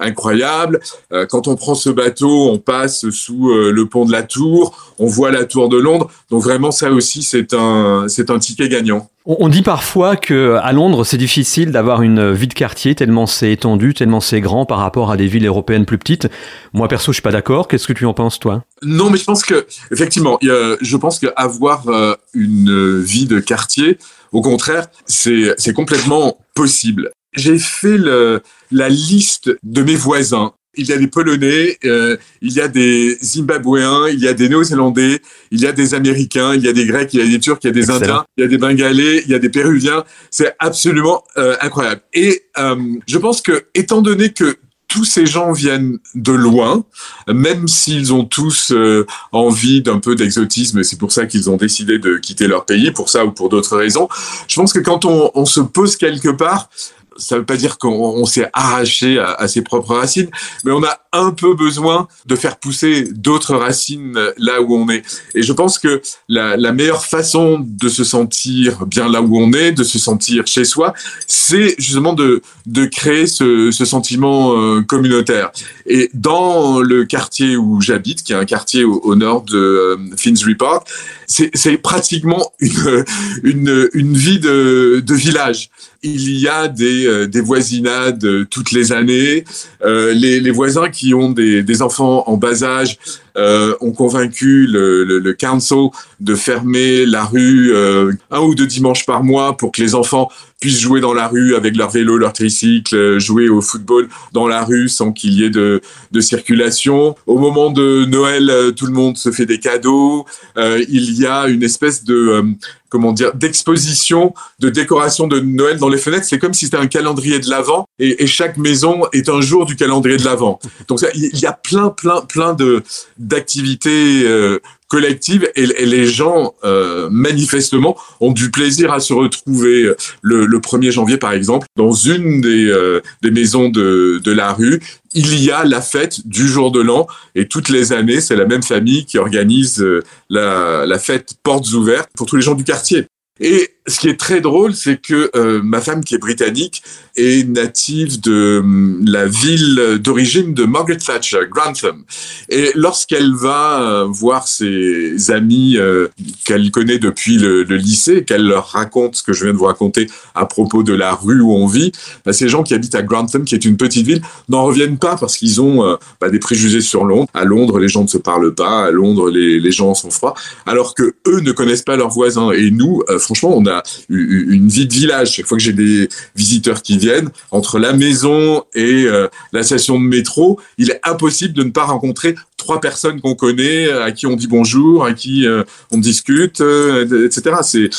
[0.00, 0.80] incroyables.
[1.28, 5.30] quand on prend ce bateau, on passe sous le pont de la Tour, on voit
[5.30, 6.10] la Tour de Londres.
[6.30, 9.08] Donc vraiment, ça aussi, c'est un, c'est un ticket gagnant.
[9.24, 13.52] On dit parfois que à Londres, c'est difficile d'avoir une vie de quartier tellement c'est
[13.52, 16.28] étendu, tellement c'est grand par rapport à des villes européennes plus petites.
[16.72, 17.68] Moi perso, je suis pas d'accord.
[17.68, 18.64] Qu'est-ce que tu en penses toi?
[18.82, 23.98] Non, mais je pense que effectivement, je pense qu'avoir euh, une vie de quartier,
[24.32, 27.10] au contraire, c'est c'est complètement possible.
[27.34, 32.52] J'ai fait le, la liste de mes voisins il y a des Polonais, euh, il
[32.52, 36.62] y a des Zimbabwéens, il y a des Néo-Zélandais, il y a des Américains, il
[36.62, 38.42] y a des Grecs, il y a des Turcs, il y a des Indiens, il
[38.42, 40.04] y a des Bengalais, il y a des Péruviens.
[40.30, 42.00] C'est absolument euh, incroyable.
[42.14, 44.56] Et euh, je pense que, étant donné que
[44.88, 46.82] tous ces gens viennent de loin,
[47.28, 51.98] même s'ils ont tous euh, envie d'un peu d'exotisme, c'est pour ça qu'ils ont décidé
[51.98, 54.08] de quitter leur pays, pour ça ou pour d'autres raisons.
[54.48, 56.70] Je pense que quand on, on se pose quelque part,
[57.18, 60.30] ça ne veut pas dire qu'on s'est arraché à, ses propres racines,
[60.64, 65.02] mais on a un peu besoin de faire pousser d'autres racines là où on est.
[65.34, 69.72] Et je pense que la, meilleure façon de se sentir bien là où on est,
[69.72, 70.94] de se sentir chez soi,
[71.26, 75.50] c'est justement de, de créer ce, sentiment euh, communautaire.
[75.86, 80.54] Et dans le quartier où j'habite, qui est un quartier au, nord de euh, Finsbury
[80.54, 80.86] Park,
[81.26, 83.04] c'est pratiquement une,
[83.42, 85.70] une, une vie de, de village.
[86.02, 89.44] Il y a des, euh, des voisinades toutes les années.
[89.82, 92.98] Euh, les, les, voisins qui ont des, des enfants en bas âge
[93.38, 98.66] euh, ont convaincu le, le, le, council de fermer la rue euh, un ou deux
[98.66, 100.28] dimanches par mois pour que les enfants
[100.60, 104.64] puissent jouer dans la rue avec leur vélo, leur tricycle, jouer au football dans la
[104.64, 107.14] rue sans qu'il y ait de, de, circulation.
[107.26, 110.26] Au moment de Noël, tout le monde se fait des cadeaux.
[110.56, 112.56] il y a une espèce de
[112.88, 116.26] comment dire, d'exposition, de décoration de Noël dans les fenêtres.
[116.26, 119.66] C'est comme si c'était un calendrier de l'Avent et, et, chaque maison est un jour
[119.66, 120.58] du calendrier de l'Avent.
[120.86, 122.82] Donc il y a plein, plein, plein de
[123.28, 129.82] d'activités euh, collectives et, et, les gens euh, manifestement ont du plaisir à se retrouver
[129.82, 134.32] euh, le, le 1er janvier par exemple dans une des, euh, des maisons de, de
[134.32, 134.80] la rue
[135.12, 138.44] il y a la fête du jour de l'an et toutes les années, c'est la
[138.44, 139.84] même famille qui organise
[140.28, 143.06] la, la fête portes ouvertes pour tous les gens du quartier.
[143.40, 146.82] Et ce qui est très drôle, c'est que euh, ma femme, qui est britannique,
[147.16, 152.04] est native de hum, la ville d'origine de Margaret Thatcher, Grantham.
[152.48, 156.08] Et lorsqu'elle va euh, voir ses amis euh,
[156.44, 159.64] qu'elle connaît depuis le, le lycée, qu'elle leur raconte ce que je viens de vous
[159.64, 161.92] raconter à propos de la rue où on vit,
[162.24, 165.16] bah, ces gens qui habitent à Grantham, qui est une petite ville, n'en reviennent pas
[165.16, 167.28] parce qu'ils ont bah, des préjugés sur Londres.
[167.34, 168.86] À Londres, les gens ne se parlent pas.
[168.86, 170.34] À Londres, les, les gens sont froids.
[170.66, 172.50] Alors que eux ne connaissent pas leurs voisins.
[172.52, 173.77] Et nous, franchement, on a
[174.08, 175.32] une vie de village.
[175.32, 179.98] Chaque fois que j'ai des visiteurs qui viennent, entre la maison et euh, la station
[179.98, 184.26] de métro, il est impossible de ne pas rencontrer trois personnes qu'on connaît, à qui
[184.26, 187.90] on dit bonjour, à qui euh, on discute, euh, etc.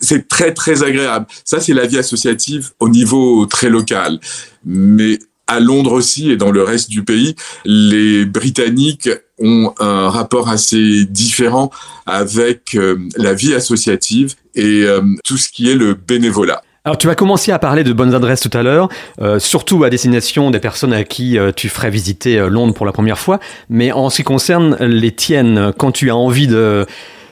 [0.00, 1.26] C'est très très agréable.
[1.44, 4.20] Ça, c'est la vie associative au niveau très local.
[4.64, 9.08] Mais à Londres aussi et dans le reste du pays, les Britanniques
[9.40, 11.70] ont un rapport assez différent
[12.06, 16.62] avec euh, la vie associative et euh, tout ce qui est le bénévolat.
[16.84, 18.88] Alors tu vas commencer à parler de bonnes adresses tout à l'heure,
[19.20, 23.18] euh, surtout à destination des personnes à qui tu ferais visiter Londres pour la première
[23.18, 26.86] fois, mais en ce qui concerne les tiennes, quand tu as envie de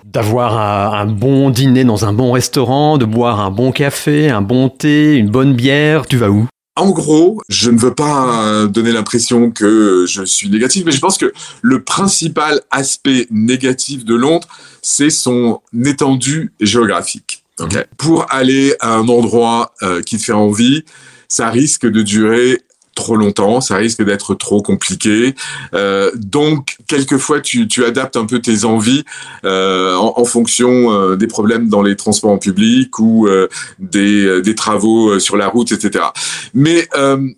[0.05, 4.69] d'avoir un, bon dîner dans un bon restaurant, de boire un bon café, un bon
[4.69, 6.47] thé, une bonne bière, tu vas où?
[6.77, 11.19] En gros, je ne veux pas donner l'impression que je suis négatif, mais je pense
[11.19, 14.47] que le principal aspect négatif de Londres,
[14.83, 17.43] c'est son étendue géographique.
[17.59, 17.85] Okay.
[17.97, 20.85] Pour aller à un endroit euh, qui te fait envie,
[21.29, 22.61] ça risque de durer
[22.97, 25.37] trop longtemps, ça risque d'être trop compliqué.
[25.75, 29.05] Euh, donc, quelquefois, tu, tu, adaptes un peu tes envies
[29.45, 34.25] euh, en, en, fonction euh, des problèmes dans les transports en public ou euh, des,
[34.25, 36.07] euh, des, travaux sur la route, etc.
[36.55, 36.89] Mais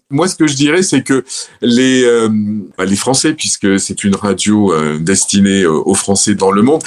[0.09, 1.25] moi, ce que je dirais, c'est que
[1.61, 2.07] les,
[2.79, 6.83] bah, les Français, puisque c'est une radio destinée aux Français dans le monde,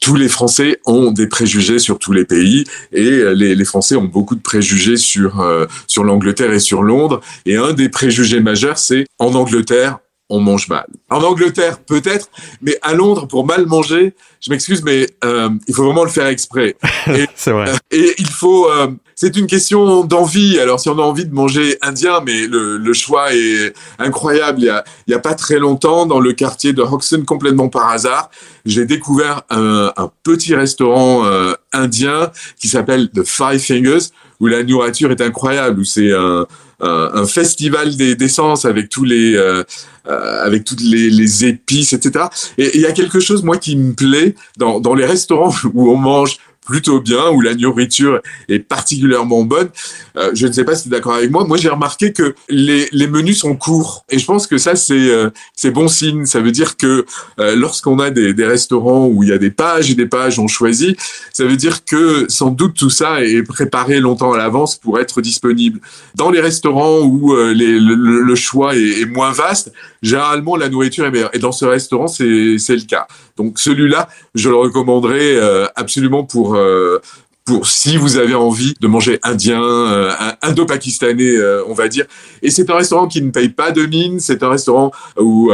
[0.00, 4.04] tous les Français ont des préjugés sur tous les pays et les, les Français ont
[4.04, 5.46] beaucoup de préjugés sur,
[5.86, 7.20] sur l'Angleterre et sur Londres.
[7.46, 9.98] Et un des préjugés préjugé majeur, c'est en Angleterre,
[10.30, 10.86] on mange mal.
[11.10, 12.30] En Angleterre, peut-être,
[12.62, 16.26] mais à Londres, pour mal manger, je m'excuse, mais euh, il faut vraiment le faire
[16.26, 16.76] exprès.
[17.34, 17.68] c'est vrai.
[17.68, 18.70] Euh, et il faut.
[18.70, 20.58] Euh, c'est une question d'envie.
[20.58, 24.60] Alors, si on a envie de manger indien, mais le, le choix est incroyable.
[24.60, 27.68] Il y, a, il y a pas très longtemps, dans le quartier de Hoxton, complètement
[27.68, 28.30] par hasard,
[28.64, 31.24] j'ai découvert un, un, petit restaurant
[31.72, 36.46] indien qui s'appelle The Five Fingers, où la nourriture est incroyable, où c'est un
[36.80, 39.64] un, festival des d'essence avec tous les euh,
[40.08, 42.26] euh, avec toutes les, les, épices, etc.
[42.58, 45.90] Et il y a quelque chose moi qui me plaît dans, dans les restaurants où
[45.90, 49.68] on mange plutôt bien, où la nourriture est particulièrement bonne.
[50.16, 51.44] Euh, je ne sais pas si tu es d'accord avec moi.
[51.44, 54.04] Moi, j'ai remarqué que les, les, menus sont courts.
[54.10, 56.26] Et je pense que ça, c'est euh, c'est bon signe.
[56.26, 57.06] Ça veut dire que
[57.38, 60.38] euh, lorsqu'on a des, des, restaurants où il y a des pages et des pages,
[60.38, 60.98] on choisit,
[61.32, 65.22] ça veut dire que sans doute tout ça est préparé longtemps à l'avance pour être
[65.22, 65.80] disponible.
[66.14, 67.78] Dans les restaurants où euh, le,
[68.22, 71.34] le, choix est, est, moins vaste, généralement, la nourriture est meilleure.
[71.34, 73.06] Et dans ce restaurant, c'est le cas.
[73.36, 77.00] Donc celui-là, je le recommanderais euh, absolument pour euh,
[77.44, 80.10] pour si vous avez envie de manger indien, euh,
[80.42, 81.36] indo-pakistanais,
[81.68, 82.06] on va dire.
[82.42, 84.18] Et c'est un restaurant qui ne paye pas de mine.
[84.18, 85.52] C'est un restaurant où,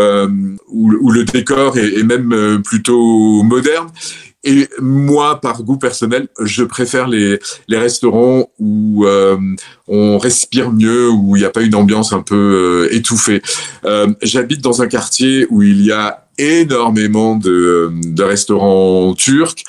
[0.69, 3.89] où, le décor est même plutôt moderne.
[4.45, 9.37] Et moi, par goût personnel, je préfère les, les restaurants où euh,
[9.87, 12.35] on respire mieux, où il n'y a pas une ambiance un peu
[12.91, 13.43] euh, étouffée.
[13.85, 19.65] Euh, J'habite dans un quartier où il y a énormément de, de restaurants turcs.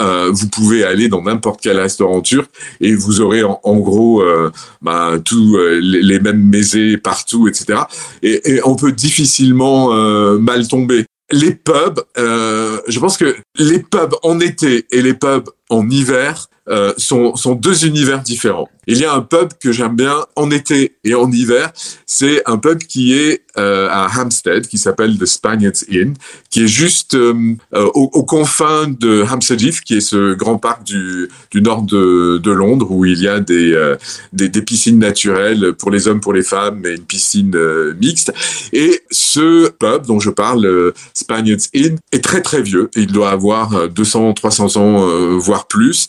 [0.00, 4.22] Euh, vous pouvez aller dans n'importe quel restaurant turc et vous aurez en, en gros
[4.22, 7.80] euh, bah, tous euh, les, mêmes mésés partout, etc.
[8.22, 9.88] Et, et on peut difficilement
[10.38, 15.48] mal tomber les pubs, euh, je pense que les pubs en été et les pubs
[15.70, 18.68] en hiver euh, sont, sont deux univers différents.
[18.86, 21.72] Il y a un pub que j'aime bien en été et en hiver.
[22.06, 26.14] C'est un pub qui est euh, à Hampstead, qui s'appelle The Spaniards Inn,
[26.48, 30.84] qui est juste euh, aux, aux, confins de Hampstead Heath, qui est ce grand parc
[30.84, 33.96] du, du nord de, de Londres, où il y a des, euh,
[34.32, 38.32] des, des, piscines naturelles pour les hommes, pour les femmes, et une piscine euh, mixte.
[38.72, 42.88] Et ce pub dont je parle, Spaniards Inn, est très très vieux.
[42.96, 46.08] Il doit avoir 200, 300 ans, voire plus.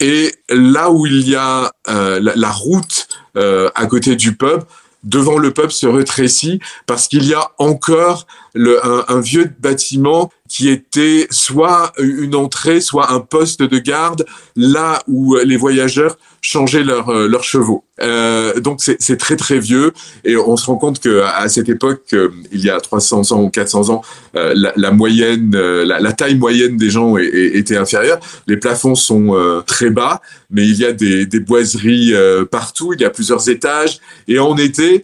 [0.00, 4.62] Et là où il y a euh, la, route euh, à côté du pub,
[5.04, 11.26] devant le pub se rétrécit parce qu'il y a encore un, vieux bâtiment qui était
[11.30, 14.24] soit une entrée, soit un poste de garde,
[14.56, 17.84] là où les voyageurs changeaient leurs leurs chevaux.
[18.02, 19.92] Euh, donc c'est très très vieux
[20.24, 23.42] et on se rend compte que à cette époque, euh, il y a 300 ans
[23.42, 24.02] ou 400 ans,
[24.36, 28.20] euh, la, moyenne, euh, la, taille moyenne des gens était inférieure.
[28.46, 32.14] Les plafonds sont euh, très bas, mais il y a des, des boiseries
[32.50, 32.92] partout.
[32.94, 35.02] Il y a plusieurs étages et en été,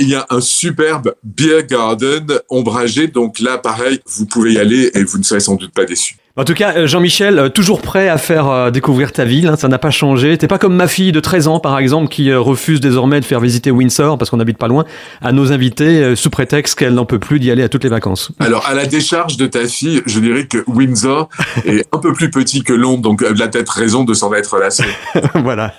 [0.00, 2.83] il y a un superbe beer garden ombragé.
[3.12, 6.16] Donc là, pareil, vous pouvez y aller et vous ne serez sans doute pas déçus.
[6.36, 9.92] En tout cas, Jean-Michel, toujours prêt à faire découvrir ta ville, hein, ça n'a pas
[9.92, 10.36] changé.
[10.36, 13.38] T'es pas comme ma fille de 13 ans, par exemple, qui refuse désormais de faire
[13.38, 14.84] visiter Windsor, parce qu'on n'habite pas loin,
[15.22, 18.32] à nos invités, sous prétexte qu'elle n'en peut plus d'y aller à toutes les vacances.
[18.40, 21.28] Alors, à la décharge de ta fille, je dirais que Windsor
[21.66, 24.58] est un peu plus petit que Londres, donc elle a peut-être raison de s'en être
[24.58, 24.82] lassée.
[25.36, 25.72] voilà.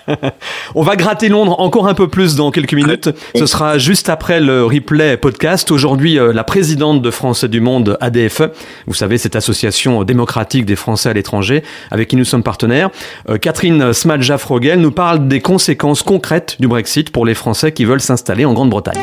[0.74, 3.10] On va gratter Londres encore un peu plus dans quelques minutes.
[3.36, 5.70] Ce sera juste après le replay podcast.
[5.70, 8.44] Aujourd'hui, la présidente de Français du Monde, ADFE,
[8.86, 12.90] vous savez, cette association démocratique des Français à l'étranger, avec qui nous sommes partenaires.
[13.28, 18.00] Euh, Catherine Smadja-Frogel nous parle des conséquences concrètes du Brexit pour les Français qui veulent
[18.00, 19.00] s'installer en Grande-Bretagne.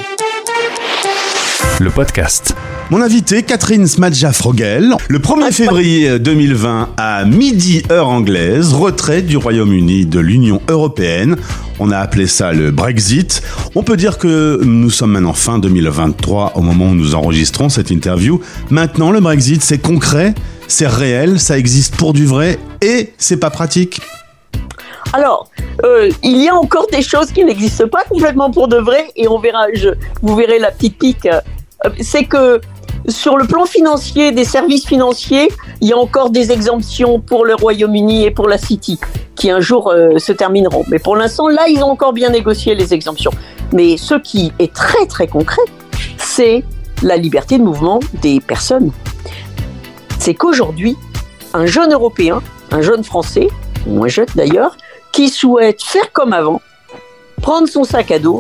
[1.80, 2.56] Le podcast.
[2.90, 10.06] Mon invité, Catherine Smadja-Frogel, le 1er février 2020 à midi heure anglaise, retrait du Royaume-Uni
[10.06, 11.38] de l'Union européenne.
[11.80, 13.42] On a appelé ça le Brexit.
[13.76, 17.92] On peut dire que nous sommes maintenant fin 2023 au moment où nous enregistrons cette
[17.92, 18.42] interview.
[18.70, 20.34] Maintenant, le Brexit, c'est concret,
[20.68, 24.02] c'est réel, ça existe pour du vrai et c'est pas pratique.
[25.14, 25.50] Alors,
[25.84, 29.28] euh, il y a encore des choses qui n'existent pas complètement pour de vrai, et
[29.28, 29.90] on verra, je,
[30.22, 31.28] vous verrez la petite pique.
[32.00, 32.62] C'est que
[33.08, 35.50] sur le plan financier, des services financiers,
[35.82, 39.00] il y a encore des exemptions pour le Royaume-Uni et pour la City,
[39.36, 40.86] qui un jour euh, se termineront.
[40.88, 43.32] Mais pour l'instant, là, ils ont encore bien négocié les exemptions.
[43.74, 45.62] Mais ce qui est très très concret,
[46.18, 46.64] c'est
[47.02, 48.92] la liberté de mouvement des personnes.
[50.20, 50.96] C'est qu'aujourd'hui,
[51.54, 52.42] un jeune Européen,
[52.72, 53.50] un jeune Français,
[53.86, 54.78] moins jeune d'ailleurs,
[55.12, 56.62] qui souhaite faire comme avant,
[57.42, 58.40] prendre son sac à dos,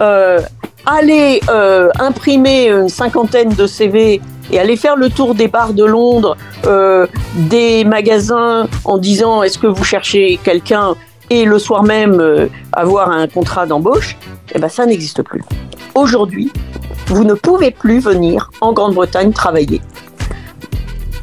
[0.00, 0.40] euh,
[0.86, 4.20] aller euh, imprimer une cinquantaine de CV
[4.50, 9.58] et aller faire le tour des bars de Londres, euh, des magasins en disant est-ce
[9.58, 10.94] que vous cherchez quelqu'un
[11.30, 14.16] et le soir même euh, avoir un contrat d'embauche,
[14.54, 15.42] eh ben ça n'existe plus.
[15.94, 16.52] Aujourd'hui,
[17.06, 19.80] vous ne pouvez plus venir en Grande-Bretagne travailler.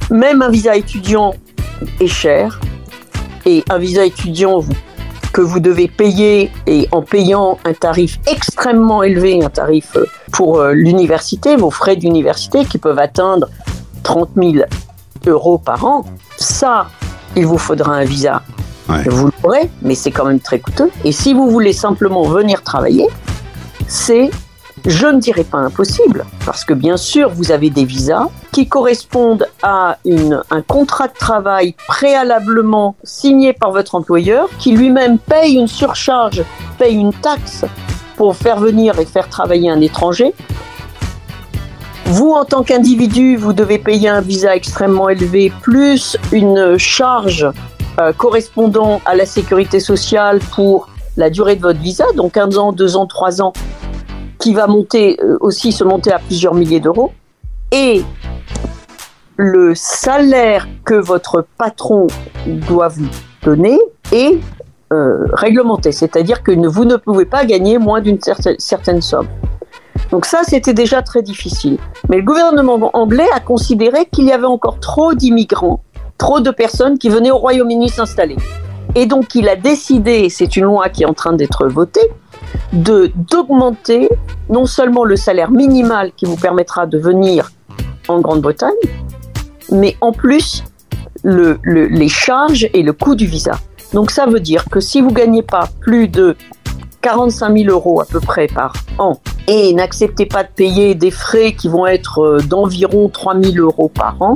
[0.09, 1.33] Même un visa étudiant
[1.99, 2.59] est cher,
[3.45, 4.75] et un visa étudiant vous,
[5.31, 9.97] que vous devez payer et en payant un tarif extrêmement élevé, un tarif
[10.31, 13.49] pour euh, l'université, vos frais d'université qui peuvent atteindre
[14.03, 14.65] 30 000
[15.27, 16.05] euros par an,
[16.37, 16.87] ça,
[17.35, 18.41] il vous faudra un visa.
[18.89, 19.03] Ouais.
[19.07, 20.91] Vous l'aurez, mais c'est quand même très coûteux.
[21.05, 23.07] Et si vous voulez simplement venir travailler,
[23.87, 24.29] c'est
[24.85, 29.47] je ne dirais pas impossible, parce que bien sûr, vous avez des visas qui correspondent
[29.61, 29.97] à
[30.49, 36.43] un contrat de travail préalablement signé par votre employeur, qui lui-même paye une surcharge,
[36.77, 37.65] paye une taxe
[38.17, 40.33] pour faire venir et faire travailler un étranger.
[42.05, 47.47] Vous, en tant qu'individu, vous devez payer un visa extrêmement élevé, plus une charge
[47.99, 52.71] euh, correspondant à la sécurité sociale pour la durée de votre visa, donc 15 ans,
[52.71, 53.53] 2 ans, 3 ans,
[54.41, 57.13] qui va monter euh, aussi se monter à plusieurs milliers d'euros
[57.71, 58.03] et
[59.37, 62.07] le salaire que votre patron
[62.45, 63.07] doit vous
[63.43, 63.79] donner
[64.11, 64.39] est
[65.31, 69.27] réglementé, c'est-à-dire que vous ne pouvez pas gagner moins d'une certaine, certaine somme.
[70.11, 71.77] Donc ça, c'était déjà très difficile.
[72.09, 75.81] Mais le gouvernement anglais a considéré qu'il y avait encore trop d'immigrants,
[76.17, 78.35] trop de personnes qui venaient au Royaume-Uni s'installer.
[78.95, 82.09] Et donc il a décidé, c'est une loi qui est en train d'être votée,
[82.73, 84.09] de d'augmenter
[84.49, 87.51] non seulement le salaire minimal qui vous permettra de venir
[88.07, 88.71] en Grande-Bretagne,
[89.71, 90.63] mais en plus
[91.23, 93.53] le, les charges et le coût du visa.
[93.93, 96.35] Donc ça veut dire que si vous gagnez pas plus de
[97.01, 101.53] 45 000 euros à peu près par an et n'acceptez pas de payer des frais
[101.53, 104.35] qui vont être euh, d'environ 3 000 euros par an,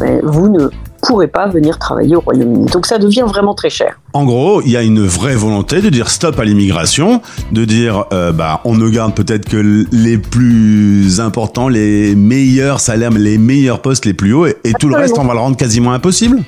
[0.00, 0.70] ben, vous ne
[1.02, 2.66] pourrez pas venir travailler au Royaume-Uni.
[2.66, 4.00] Donc ça devient vraiment très cher.
[4.12, 7.20] En gros, il y a une vraie volonté de dire stop à l'immigration,
[7.52, 13.10] de dire euh, bah on ne garde peut-être que les plus importants, les meilleurs salaires,
[13.10, 15.92] les meilleurs postes les plus hauts, et, tout le reste on va le rendre quasiment
[15.92, 16.42] impossible?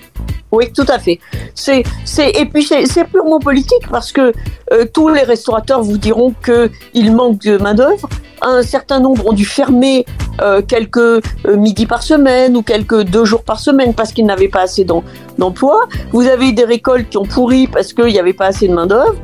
[0.53, 1.21] Oui, tout à fait.
[1.55, 4.33] C'est, c'est, et puis c'est, purement politique parce que
[4.73, 8.09] euh, tous les restaurateurs vous diront qu'il manque de main-d'œuvre.
[8.43, 10.05] Un certain nombre ont dû fermer
[10.41, 11.21] euh, quelques euh,
[11.57, 15.89] midis par semaine ou quelques deux jours par semaine parce qu'ils n'avaient pas assez d'emplois.
[16.13, 19.17] Vous avez des récoltes qui ont pourri parce qu'il n'y avait pas assez de main-d'œuvre.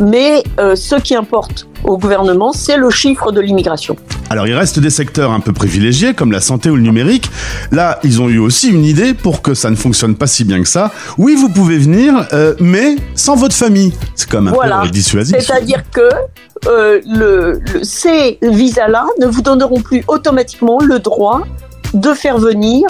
[0.00, 3.96] Mais ce qui importe au gouvernement, c'est le chiffre de l'immigration.
[4.30, 7.30] Alors il reste des secteurs un peu privilégiés comme la santé ou le numérique.
[7.70, 10.62] Là, ils ont eu aussi une idée pour que ça ne fonctionne pas si bien
[10.62, 10.92] que ça.
[11.18, 13.92] Oui, vous pouvez venir, euh, mais sans votre famille.
[14.14, 15.36] C'est comme un peu dissuasif.
[15.38, 16.08] C'est-à-dire que
[16.66, 21.42] euh, le, ces visas-là ne vous donneront plus automatiquement le droit
[21.92, 22.86] de faire venir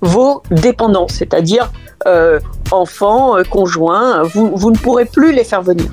[0.00, 1.70] vos dépendants, c'est-à-dire
[2.06, 2.38] euh,
[2.70, 4.22] enfants, conjoints.
[4.22, 5.90] Vous, vous ne pourrez plus les faire venir.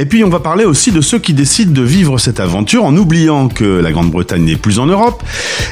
[0.00, 2.96] Et puis on va parler aussi de ceux qui décident de vivre cette aventure en
[2.96, 5.22] oubliant que la Grande-Bretagne n'est plus en Europe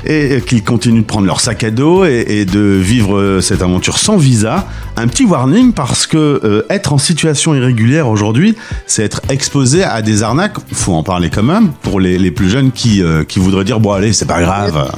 [0.05, 4.19] et qu'ils continuent de prendre leur sac à dos et, de vivre cette aventure sans
[4.19, 4.67] visa.
[4.99, 8.55] Un petit warning parce que euh, être en situation irrégulière aujourd'hui,
[8.87, 10.59] c'est être exposé à des arnaques.
[10.75, 13.93] Faut en parler quand même pour les, plus jeunes qui, euh, qui voudraient dire bon
[13.93, 14.93] allez c'est pas grave.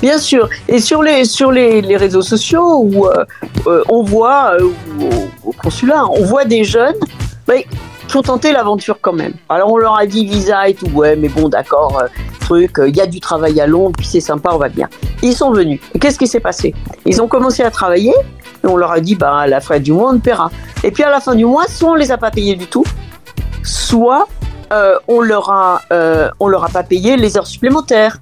[0.00, 0.48] Bien sûr.
[0.68, 4.52] Et sur les, sur les, réseaux sociaux où euh, on voit,
[5.44, 6.94] au, consulat, on voit des jeunes
[8.08, 9.34] qui ont tenté l'aventure quand même.
[9.48, 12.06] Alors on leur a dit visa et tout, ouais, mais bon, d'accord, euh,
[12.40, 14.88] truc, il euh, y a du travail à Londres, puis c'est sympa, on va bien.
[15.22, 15.80] Ils sont venus.
[16.00, 16.74] Qu'est-ce qui s'est passé?
[17.04, 18.14] Ils ont commencé à travailler,
[18.64, 20.50] et on leur a dit, bah, la fin du mois, on paiera.
[20.84, 22.84] Et puis à la fin du mois, soit on les a pas payés du tout,
[23.62, 24.28] soit
[24.72, 25.82] euh, on leur a,
[26.40, 28.18] on leur a pas payé les heures supplémentaires.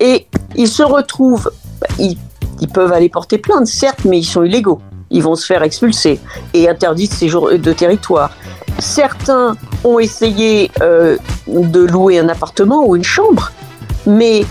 [0.00, 1.50] Et, ils se retrouvent,
[1.80, 2.18] bah, ils,
[2.60, 4.80] ils peuvent aller porter plainte, certes, mais ils sont illégaux
[5.12, 6.18] ils vont se faire expulser
[6.54, 8.30] et interdits de séjour de territoire.
[8.82, 11.16] Certains ont essayé euh,
[11.46, 13.52] de louer un appartement ou une chambre,
[14.06, 14.44] mais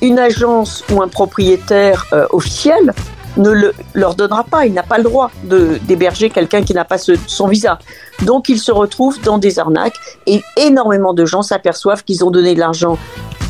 [0.00, 2.94] une agence ou un propriétaire euh, officiel
[3.36, 4.64] ne le, leur donnera pas.
[4.64, 7.78] Il n'a pas le droit d'héberger quelqu'un qui n'a pas son visa.
[8.22, 12.54] Donc ils se retrouvent dans des arnaques et énormément de gens s'aperçoivent qu'ils ont donné
[12.54, 12.96] de l'argent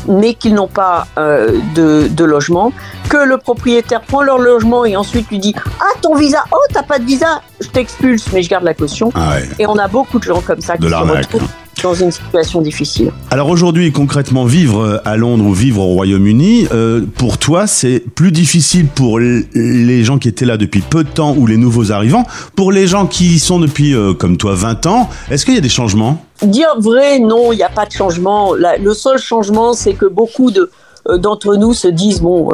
[0.07, 2.71] mais qu'ils n'ont pas euh, de, logement,
[3.09, 6.83] que le propriétaire prend leur logement et ensuite lui dit Ah, ton visa, oh, t'as
[6.83, 9.11] pas de visa, je t'expulse, mais je garde la caution.
[9.15, 11.47] Ah et on a beaucoup de gens comme ça qui se retrouvent
[11.83, 13.11] dans une situation difficile.
[13.31, 18.31] Alors aujourd'hui, concrètement, vivre à Londres ou vivre au Royaume-Uni, euh, pour toi, c'est plus
[18.31, 22.25] difficile pour les gens qui étaient là depuis peu de temps ou les nouveaux arrivants.
[22.55, 25.57] Pour les gens qui y sont depuis, euh, comme toi, 20 ans, est-ce qu'il y
[25.57, 26.23] a des changements?
[26.43, 28.53] Dire vrai, non, il n'y a pas de changement.
[28.53, 30.69] le seul changement, c'est que beaucoup de
[31.09, 32.49] euh, d'entre nous se disent bon,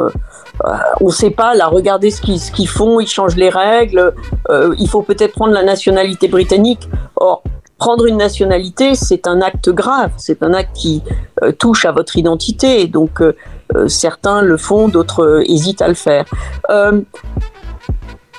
[1.00, 4.12] on ne sait pas, là, regardez ce qu'ils, font, ils changent les règles,
[4.50, 6.88] il faut peut-être prendre la nationalité britannique.
[7.16, 7.42] Or,
[7.78, 11.02] prendre une nationalité, c'est un acte grave, c'est un acte qui
[11.42, 12.86] euh, touche à votre identité.
[12.88, 13.36] Donc euh,
[13.74, 16.24] euh, certains le font, d'autres hésitent à le faire.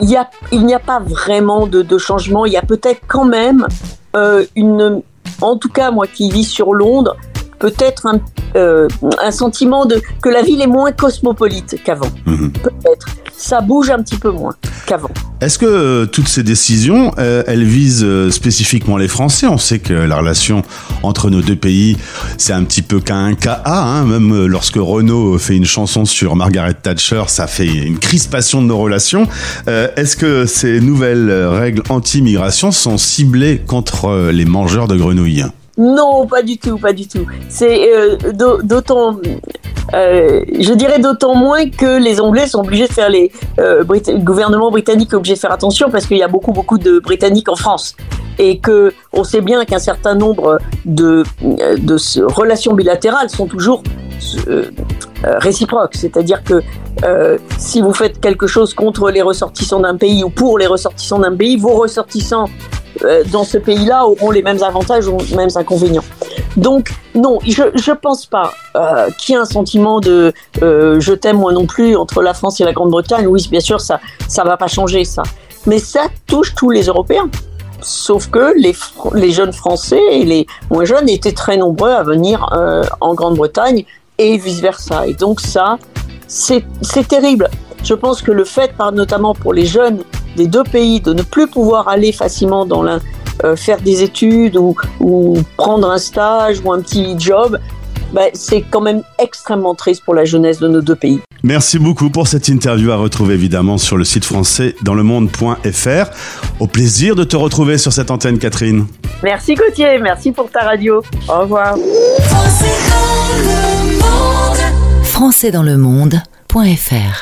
[0.01, 2.45] Il n'y a pas vraiment de, de changement.
[2.45, 3.67] Il y a peut-être quand même
[4.55, 5.01] une,
[5.41, 7.15] en tout cas moi qui vis sur Londres,
[7.60, 8.20] peut-être un,
[8.55, 8.88] euh,
[9.22, 12.10] un sentiment de que la ville est moins cosmopolite qu'avant.
[12.26, 12.51] Mhm.
[12.51, 13.07] Peut-être.
[13.38, 14.53] Ça bouge un petit peu moins
[14.86, 15.12] qu'avant.
[15.39, 19.47] Est-ce que euh, toutes ces décisions, euh, elles visent spécifiquement les Français?
[19.47, 20.62] On sait que la relation
[21.03, 21.95] entre nos deux pays,
[22.38, 24.03] c'est un petit peu qu'un cas hein.
[24.05, 28.78] Même lorsque Renault fait une chanson sur Margaret Thatcher, ça fait une crispation de nos
[28.78, 29.28] relations.
[29.68, 35.45] Est-ce que ces nouvelles règles anti-migration sont ciblées contre les mangeurs de grenouilles?
[35.80, 37.25] Non, pas du tout, pas du tout.
[37.47, 38.17] C'est euh,
[38.63, 39.15] d'autant,
[39.93, 44.17] euh, je dirais d'autant moins que les Anglais sont obligés de faire les, euh, le
[44.19, 47.47] gouvernement britannique est obligé de faire attention parce qu'il y a beaucoup, beaucoup de Britanniques
[47.47, 47.95] en France
[48.38, 53.82] et que on sait bien qu'un certain nombre de, de relations bilatérales sont toujours
[55.23, 56.61] réciproque, c'est-à-dire que
[57.57, 61.36] si vous faites quelque chose contre les ressortissants d'un pays ou pour les ressortissants d'un
[61.36, 62.47] pays, vos ressortissants
[63.32, 66.04] dans ce pays-là auront les mêmes avantages ou les mêmes inconvénients.
[66.58, 71.14] Donc non, je je pense pas euh, qu'il y ait un sentiment de euh, je
[71.14, 73.28] t'aime moi non plus entre la France et la Grande-Bretagne.
[73.28, 75.24] Oui, bien sûr, ça ça va pas changer ça.
[75.66, 77.30] Mais ça touche tous les Européens.
[77.82, 78.76] Sauf que les,
[79.14, 83.86] les jeunes Français et les moins jeunes étaient très nombreux à venir euh, en Grande-Bretagne
[84.18, 85.08] et vice-versa.
[85.08, 85.78] Et donc ça,
[86.28, 86.64] c'est
[87.08, 87.50] terrible.
[87.84, 90.04] Je pense que le fait, notamment pour les jeunes
[90.40, 93.00] des deux pays, de ne plus pouvoir aller facilement dans l'un
[93.44, 97.60] euh, faire des études ou, ou, prendre un stage ou un petit job,
[98.14, 101.20] bah, c'est quand même extrêmement triste pour la jeunesse de nos deux pays.
[101.44, 106.06] Merci beaucoup pour cette interview à retrouver évidemment sur le site français dans le monde.fr.
[106.60, 108.88] Au plaisir de te retrouver sur cette antenne, Catherine.
[109.24, 111.02] Merci Gauthier, merci pour ta radio.
[111.28, 111.76] Au revoir.
[115.04, 116.22] Français dans le monde.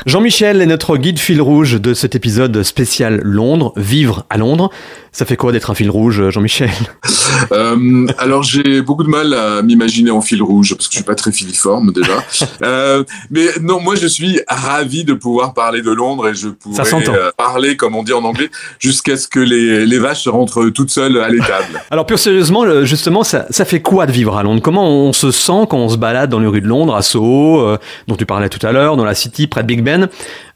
[0.06, 4.70] Jean-Michel est notre guide fil rouge de cet épisode spécial Londres, vivre à Londres.
[5.12, 6.70] Ça fait quoi d'être un fil rouge, Jean-Michel?
[7.52, 11.04] Euh, Alors j'ai beaucoup de mal à m'imaginer en fil rouge parce que je suis
[11.04, 12.24] pas très filiforme déjà.
[12.62, 16.82] euh, mais non, moi je suis ravi de pouvoir parler de Londres et je pourrais
[17.08, 18.50] euh, parler comme on dit en anglais
[18.80, 21.80] jusqu'à ce que les, les, vaches rentrent toutes seules à l'étable.
[21.90, 24.62] Alors plus sérieusement, justement, ça, ça, fait quoi de vivre à Londres?
[24.62, 27.60] Comment on se sent quand on se balade dans les rues de Londres, à Soho,
[27.60, 30.08] euh, dont tu parlais tout à l'heure, dans la City, près de Big Ben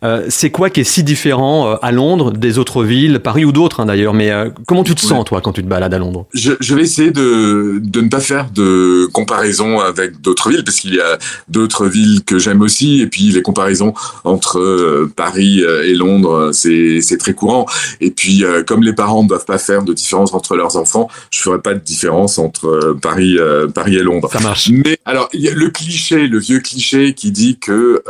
[0.05, 3.53] euh, c'est quoi qui est si différent euh, à Londres des autres villes, Paris ou
[3.53, 5.99] d'autres hein, d'ailleurs Mais euh, comment tu te sens toi quand tu te balades à
[5.99, 6.27] Londres?
[6.35, 10.81] Je, je, vais essayer de, de ne pas faire de comparaison avec d'autres villes parce
[10.81, 13.95] qu'il y a d'autres villes que j'aime aussi et puis les comparaisons
[14.25, 17.67] entre Paris et Londres c'est très courant
[18.01, 21.41] et puis comme les parents ne doivent pas faire de différence entre leurs enfants, je
[21.41, 23.37] ferai pas de différence entre Paris
[23.75, 24.29] Paris et Londres.
[24.33, 24.71] Ça marche.
[24.71, 28.03] Mais alors il y a le cliché, le vieux cliché qui dit que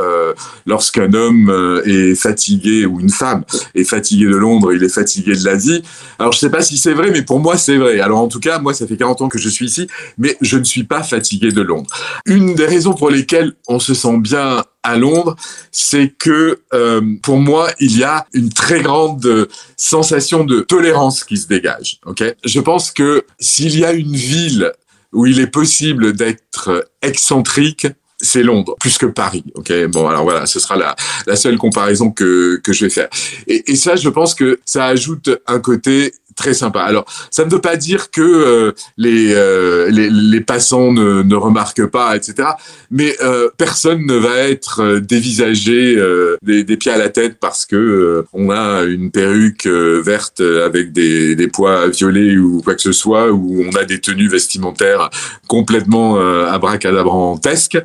[0.67, 1.51] lorsqu'un homme
[1.85, 5.83] est fatigué ou une femme est fatiguée de Londres, il est fatigué de la vie.
[6.19, 8.01] Alors je sais pas si c'est vrai, mais pour moi c'est vrai.
[8.01, 9.89] Alors en tout cas, moi ça fait 40 ans que je suis ici,
[10.19, 11.91] mais je ne suis pas fatigué de Londres.
[12.27, 15.37] Une des raisons pour lesquelles on se sent bien à Londres,
[15.71, 21.37] c'est que euh, pour moi, il y a une très grande sensation de tolérance qui
[21.37, 22.01] se dégage.
[22.45, 24.73] Je pense que s'il y a une ville
[25.13, 27.87] où il est possible d'être excentrique,
[28.23, 29.45] c'est Londres plus que Paris.
[29.55, 33.09] Ok, bon alors voilà, ce sera la, seule comparaison que que je vais faire.
[33.47, 36.13] Et ça, je pense que ça ajoute un côté
[36.43, 36.81] très sympa.
[36.81, 41.35] Alors, ça ne veut pas dire que euh, les, euh, les, les passants ne, ne
[41.37, 42.49] remarquent pas, etc.
[42.91, 45.97] Mais euh, personne ne va être dévisagé
[46.43, 51.37] des, des, pieds à la tête parce que on a une perruque verte avec des,
[51.37, 55.11] des pois violets ou quoi que ce soit, ou on a des tenues vestimentaires
[55.47, 56.17] complètement
[56.47, 57.79] abracadabrantesques.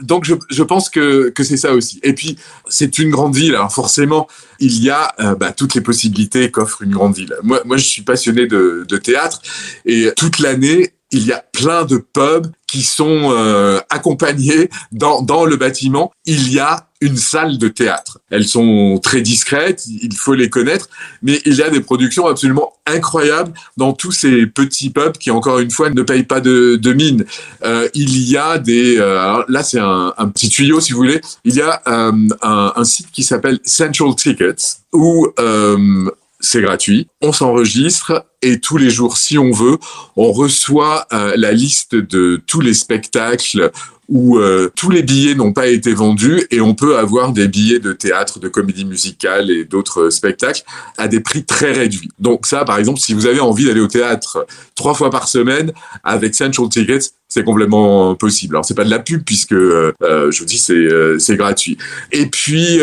[0.00, 2.00] donc, je, je pense que, que c'est ça aussi.
[2.02, 2.36] Et puis,
[2.68, 4.26] c'est une grande ville, alors forcément,
[4.58, 8.02] il y a bah, toutes les possibilités qu'offre une grande ville moi, moi, je suis
[8.02, 9.40] passionné de, de théâtre
[9.84, 15.44] et toute l'année, il y a plein de pubs qui sont euh, accompagnés dans, dans
[15.44, 16.12] le bâtiment.
[16.24, 18.18] Il y a une salle de théâtre.
[18.30, 20.88] Elles sont très discrètes, il faut les connaître,
[21.22, 25.58] mais il y a des productions absolument incroyables dans tous ces petits pubs qui, encore
[25.60, 27.24] une fois, ne payent pas de, de mine.
[27.64, 28.98] Euh, il y a des...
[28.98, 31.20] Euh, là, c'est un, un, petit tuyau, si vous voulez.
[31.44, 35.26] Il y a euh, un, un, site qui s'appelle Central Tickets, où
[36.40, 37.06] c'est gratuit.
[37.20, 39.76] On s'enregistre et tous les jours, si on veut,
[40.16, 43.70] on reçoit euh, la liste de tous les spectacles
[44.08, 47.78] où euh, tous les billets n'ont pas été vendus et on peut avoir des billets
[47.78, 50.64] de théâtre, de comédie musicale et d'autres spectacles
[50.98, 52.10] à des prix très réduits.
[52.18, 55.72] Donc ça, par exemple, si vous avez envie d'aller au théâtre trois fois par semaine
[56.02, 58.56] avec Central Tickets, c'est complètement possible.
[58.56, 60.88] Alors c'est pas de la pub puisque euh, je vous dis c'est
[61.20, 61.78] c'est gratuit.
[62.10, 62.80] Et puis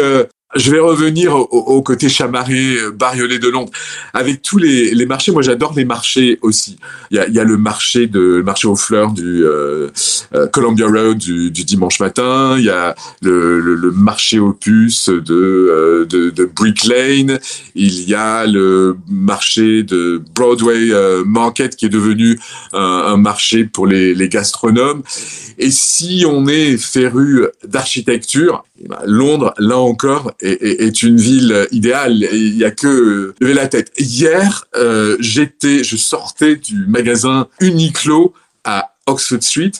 [0.55, 3.71] je vais revenir au, au, côté chamarré, euh, bariolé de Londres,
[4.13, 5.33] avec tous les, les marchés.
[5.33, 6.77] Moi, j'adore les marchés aussi.
[7.11, 9.89] Il y a, y a le marché de le marché aux fleurs du euh,
[10.33, 12.55] euh, Columbia Road du, du, dimanche matin.
[12.57, 17.39] Il y a le, le, le marché aux puces de, euh, de, de Brick Lane.
[17.75, 20.91] Il y a le marché de Broadway
[21.25, 22.39] Market qui est devenu
[22.71, 25.03] un, un marché pour les, les gastronomes.
[25.57, 31.67] Et si on est féru d'architecture, eh ben, Londres, là encore, est, est, une ville
[31.71, 32.27] idéale.
[32.31, 33.91] Il n'y a que lever la tête.
[33.97, 38.33] Hier, euh, j'étais, je sortais du magasin Uniqlo
[38.63, 39.71] à Oxford Street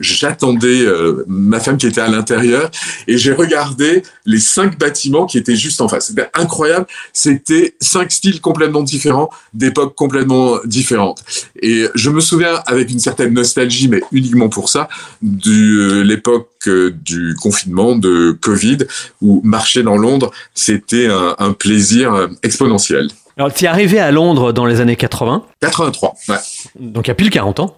[0.00, 2.70] j'attendais euh, ma femme qui était à l'intérieur
[3.06, 6.08] et j'ai regardé les cinq bâtiments qui étaient juste en face.
[6.08, 6.86] C'était incroyable.
[7.12, 11.24] C'était cinq styles complètement différents, d'époques complètement différentes.
[11.60, 14.88] Et je me souviens avec une certaine nostalgie, mais uniquement pour ça,
[15.22, 18.78] de euh, l'époque euh, du confinement, de Covid,
[19.20, 23.08] où marcher dans Londres, c'était un, un plaisir exponentiel.
[23.38, 26.36] Alors, tu es arrivé à Londres dans les années 80 83, ouais.
[26.80, 27.76] Donc, il y a pile 40 ans.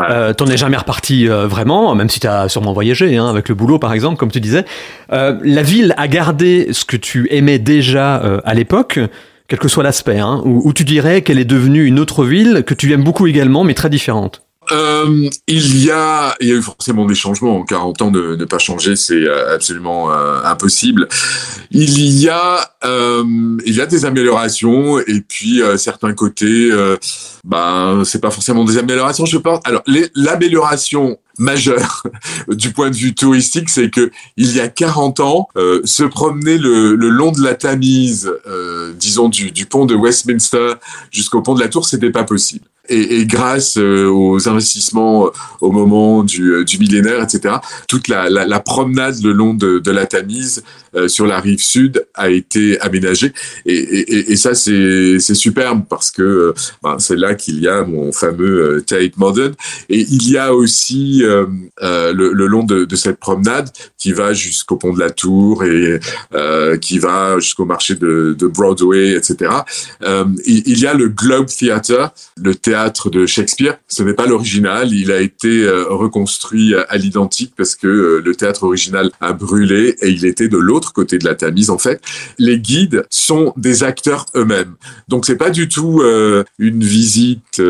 [0.00, 3.48] Euh, T'en es jamais reparti euh, vraiment, même si tu as sûrement voyagé, hein, avec
[3.48, 4.64] le boulot par exemple, comme tu disais.
[5.12, 8.98] Euh, la ville a gardé ce que tu aimais déjà euh, à l'époque,
[9.48, 12.74] quel que soit l'aspect, hein, ou tu dirais qu'elle est devenue une autre ville que
[12.74, 16.62] tu aimes beaucoup également, mais très différente euh, il y a, il y a eu
[16.62, 17.58] forcément des changements.
[17.58, 21.08] En 40 ans, de ne pas changer, c'est euh, absolument euh, impossible.
[21.70, 26.70] Il y a, il y a des améliorations et puis certains côtés,
[27.44, 29.26] ben c'est pas forcément des améliorations.
[29.26, 29.60] Je pense.
[29.64, 29.82] Alors
[30.14, 32.04] l'amélioration majeure
[32.48, 35.48] du point de vue touristique, c'est que il y a 40 ans,
[35.84, 38.32] se promener le, le, long de la Tamise,
[38.94, 40.74] disons du, du pont de Westminster
[41.10, 45.30] jusqu'au pont de la Tour, c'était pas possible et, grâce euh, aux investissements euh,
[45.60, 47.56] au moment du, euh, millénaire, etc.,
[47.88, 50.62] toute la, promenade le long de, la Tamise
[51.08, 53.32] sur la rive sud a été aménagée.
[53.64, 59.16] Et, ça, c'est superbe parce que ben, c'est là qu'il y a mon fameux Tate
[59.16, 59.54] Modern.
[59.88, 65.00] Et il y a aussi le, long de, cette promenade qui va jusqu'au pont de
[65.00, 65.98] la Tour et
[66.80, 69.50] qui va jusqu'au marché de, de, Broadway, etc.
[70.46, 72.75] il y a le Globe Theatre, le théâtre
[73.10, 73.78] de Shakespeare.
[73.88, 78.34] Ce n'est pas l'original, il a été euh, reconstruit à l'identique parce que euh, le
[78.34, 82.02] théâtre original a brûlé et il était de l'autre côté de la Tamise en fait.
[82.38, 84.74] Les guides sont des acteurs eux-mêmes.
[85.08, 87.62] Donc c'est pas du tout euh, une visite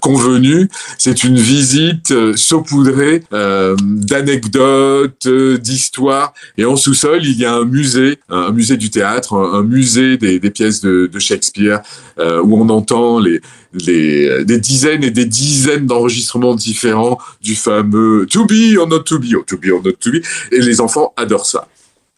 [0.00, 8.18] convenue, c'est une visite saupoudrée d'anecdotes, d'histoires et en sous-sol, il y a un musée,
[8.30, 11.82] un musée du théâtre, un, musée des, pièces de Shakespeare
[12.18, 13.40] où on entend les
[13.72, 19.00] les, euh, des dizaines et des dizaines d'enregistrements différents du fameux To be or not
[19.00, 20.20] to be, or to be or not to be,
[20.52, 21.68] et les enfants adorent ça.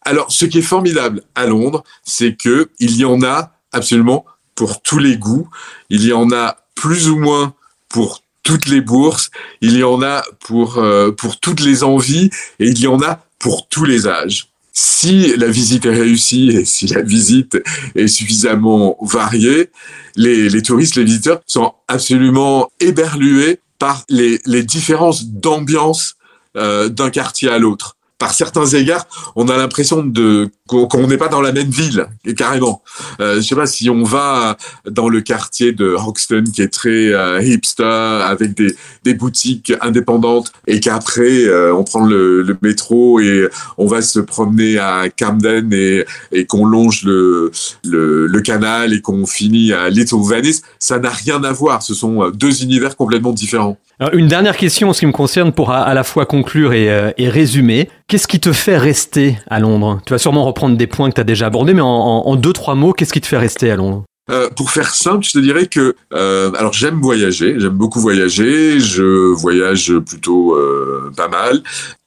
[0.03, 4.25] Alors, ce qui est formidable à Londres, c'est que il y en a absolument
[4.55, 5.47] pour tous les goûts.
[5.89, 7.53] Il y en a plus ou moins
[7.87, 9.29] pour toutes les bourses.
[9.61, 12.29] Il y en a pour euh, pour toutes les envies
[12.59, 14.50] et il y en a pour tous les âges.
[14.73, 17.57] Si la visite est réussie et si la visite
[17.95, 19.69] est suffisamment variée,
[20.15, 26.15] les, les touristes, les visiteurs sont absolument éberlués par les, les différences d'ambiance
[26.55, 31.27] euh, d'un quartier à l'autre par certains égards, on a l'impression de qu'on n'est pas
[31.27, 32.05] dans la même ville,
[32.37, 32.83] carrément.
[33.19, 37.11] Euh, je sais pas si on va dans le quartier de Hoxton qui est très
[37.11, 43.19] euh, hipster avec des, des boutiques indépendantes et qu'après euh, on prend le, le, métro
[43.19, 43.49] et
[43.79, 47.51] on va se promener à Camden et, et qu'on longe le,
[47.83, 51.81] le, le, canal et qu'on finit à Little Venice, ça n'a rien à voir.
[51.81, 53.77] Ce sont deux univers complètement différents.
[54.13, 57.11] Une dernière question en ce qui me concerne pour à, la fois conclure et, euh,
[57.19, 57.87] et résumer.
[58.07, 60.01] Qu'est-ce qui te fait rester à Londres?
[60.07, 62.73] Tu vas sûrement reprendre des points que tu as déjà abordés, mais en, deux, trois
[62.73, 64.03] mots, qu'est-ce qui te fait rester à Londres?
[64.31, 68.79] Euh, pour faire simple, je te dirais que euh, alors j'aime voyager, j'aime beaucoup voyager,
[68.79, 70.57] je voyage plutôt
[71.15, 71.61] pas mal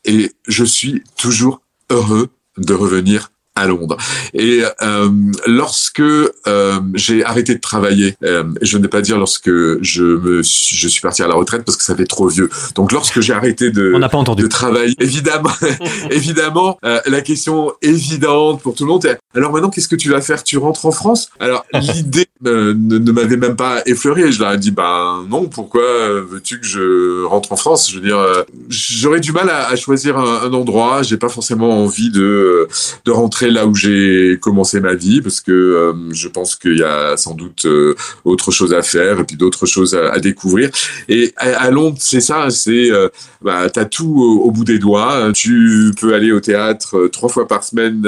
[0.04, 3.96] et je suis toujours heureux de revenir à Londres.
[4.32, 5.08] Et euh,
[5.46, 9.50] lorsque euh, j'ai arrêté de travailler, euh, je ne vais pas dire lorsque
[9.82, 12.50] je me suis, je suis parti à la retraite parce que ça fait trop vieux.
[12.74, 14.42] Donc lorsque j'ai arrêté de, On pas entendu.
[14.42, 15.50] de travailler, évidemment,
[16.10, 20.10] évidemment, euh, la question évidente pour tout le monde est alors maintenant qu'est-ce que tu
[20.10, 20.42] vas faire?
[20.44, 21.28] Tu rentres en France?
[21.38, 24.32] Alors l'idée ne, ne m'avait même pas effleuré.
[24.32, 25.82] Je leur ai dit ben non, pourquoi
[26.28, 27.90] veux-tu que je rentre en France?
[27.90, 31.02] Je veux dire, euh, j'aurais du mal à, à choisir un, un endroit.
[31.02, 32.68] J'ai pas forcément envie de
[33.04, 36.82] de rentrer là où j'ai commencé ma vie parce que euh, je pense qu'il y
[36.82, 40.70] a sans doute euh, autre chose à faire et puis d'autres choses à, découvrir.
[41.08, 43.08] Et à, Londres, c'est ça, c'est euh,
[43.42, 45.32] bah, t'as tout au, bout des doigts.
[45.34, 48.04] Tu peux aller au théâtre euh, trois fois par semaine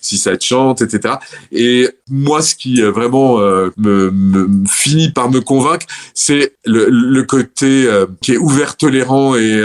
[0.00, 1.14] si ça te chante, etc.
[1.50, 7.88] Et moi, ce qui vraiment me, me, finit par me convaincre, c'est le, côté
[8.20, 9.60] qui est ouvert, tolérant et,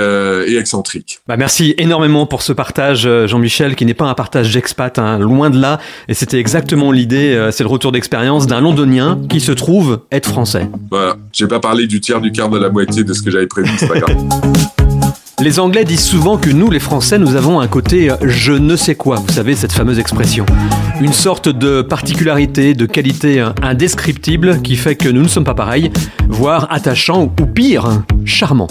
[0.48, 1.20] et excentrique.
[1.28, 4.98] Bah merci énormément pour ce partage, Jean-Michel, qui n'est pas un partage d'expat.
[5.00, 5.80] Hein loin de là.
[6.10, 10.28] Et c'était exactement l'idée, euh, c'est le retour d'expérience d'un londonien qui se trouve être
[10.28, 10.70] français.
[10.92, 13.48] Voilà, j'ai pas parlé du tiers, du quart, de la moitié de ce que j'avais
[13.48, 14.18] prévu, c'est pas grave.
[15.40, 18.76] Les Anglais disent souvent que nous, les Français, nous avons un côté euh, je ne
[18.76, 20.48] sais quoi, vous savez, cette fameuse expression.
[21.00, 25.54] Une sorte de particularité, de qualité euh, indescriptible qui fait que nous ne sommes pas
[25.54, 25.92] pareils,
[26.28, 28.68] voire attachants ou pire, charmants.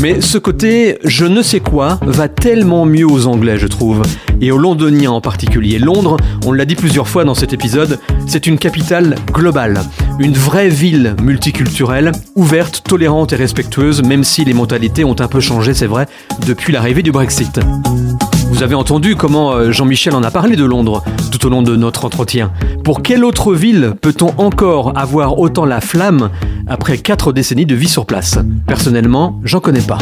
[0.00, 4.02] Mais ce côté je ne sais quoi va tellement mieux aux Anglais, je trouve,
[4.40, 5.78] et aux Londoniens en particulier.
[5.78, 9.82] Londres, on l'a dit plusieurs fois dans cet épisode, c'est une capitale globale,
[10.18, 15.40] une vraie ville multiculturelle, ouverte, tolérante et respectueuse, même si les mentalités ont un peu
[15.40, 16.06] changé, c'est vrai,
[16.46, 17.60] depuis l'arrivée du Brexit.
[18.54, 21.02] Vous avez entendu comment euh, Jean-Michel en a parlé de Londres
[21.32, 22.52] tout au long de notre entretien.
[22.84, 26.30] Pour quelle autre ville peut-on encore avoir autant la flamme
[26.68, 28.38] après quatre décennies de vie sur place?
[28.68, 29.98] Personnellement, j'en connais pas.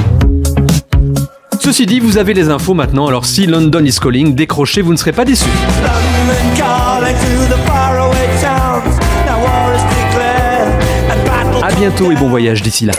[1.60, 4.98] Ceci dit, vous avez les infos maintenant, alors si London is calling, décrochez, vous ne
[4.98, 5.48] serez pas déçus.
[11.62, 12.92] A bientôt et bon voyage d'ici là.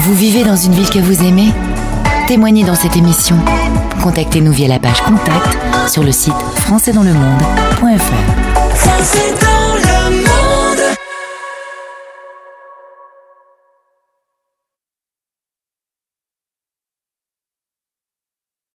[0.00, 1.50] Vous vivez dans une ville que vous aimez?
[2.26, 3.36] Témoignez dans cette émission.
[4.02, 5.58] Contactez-nous via la page Contact
[5.90, 9.53] sur le site françaisdanslemonde.fr.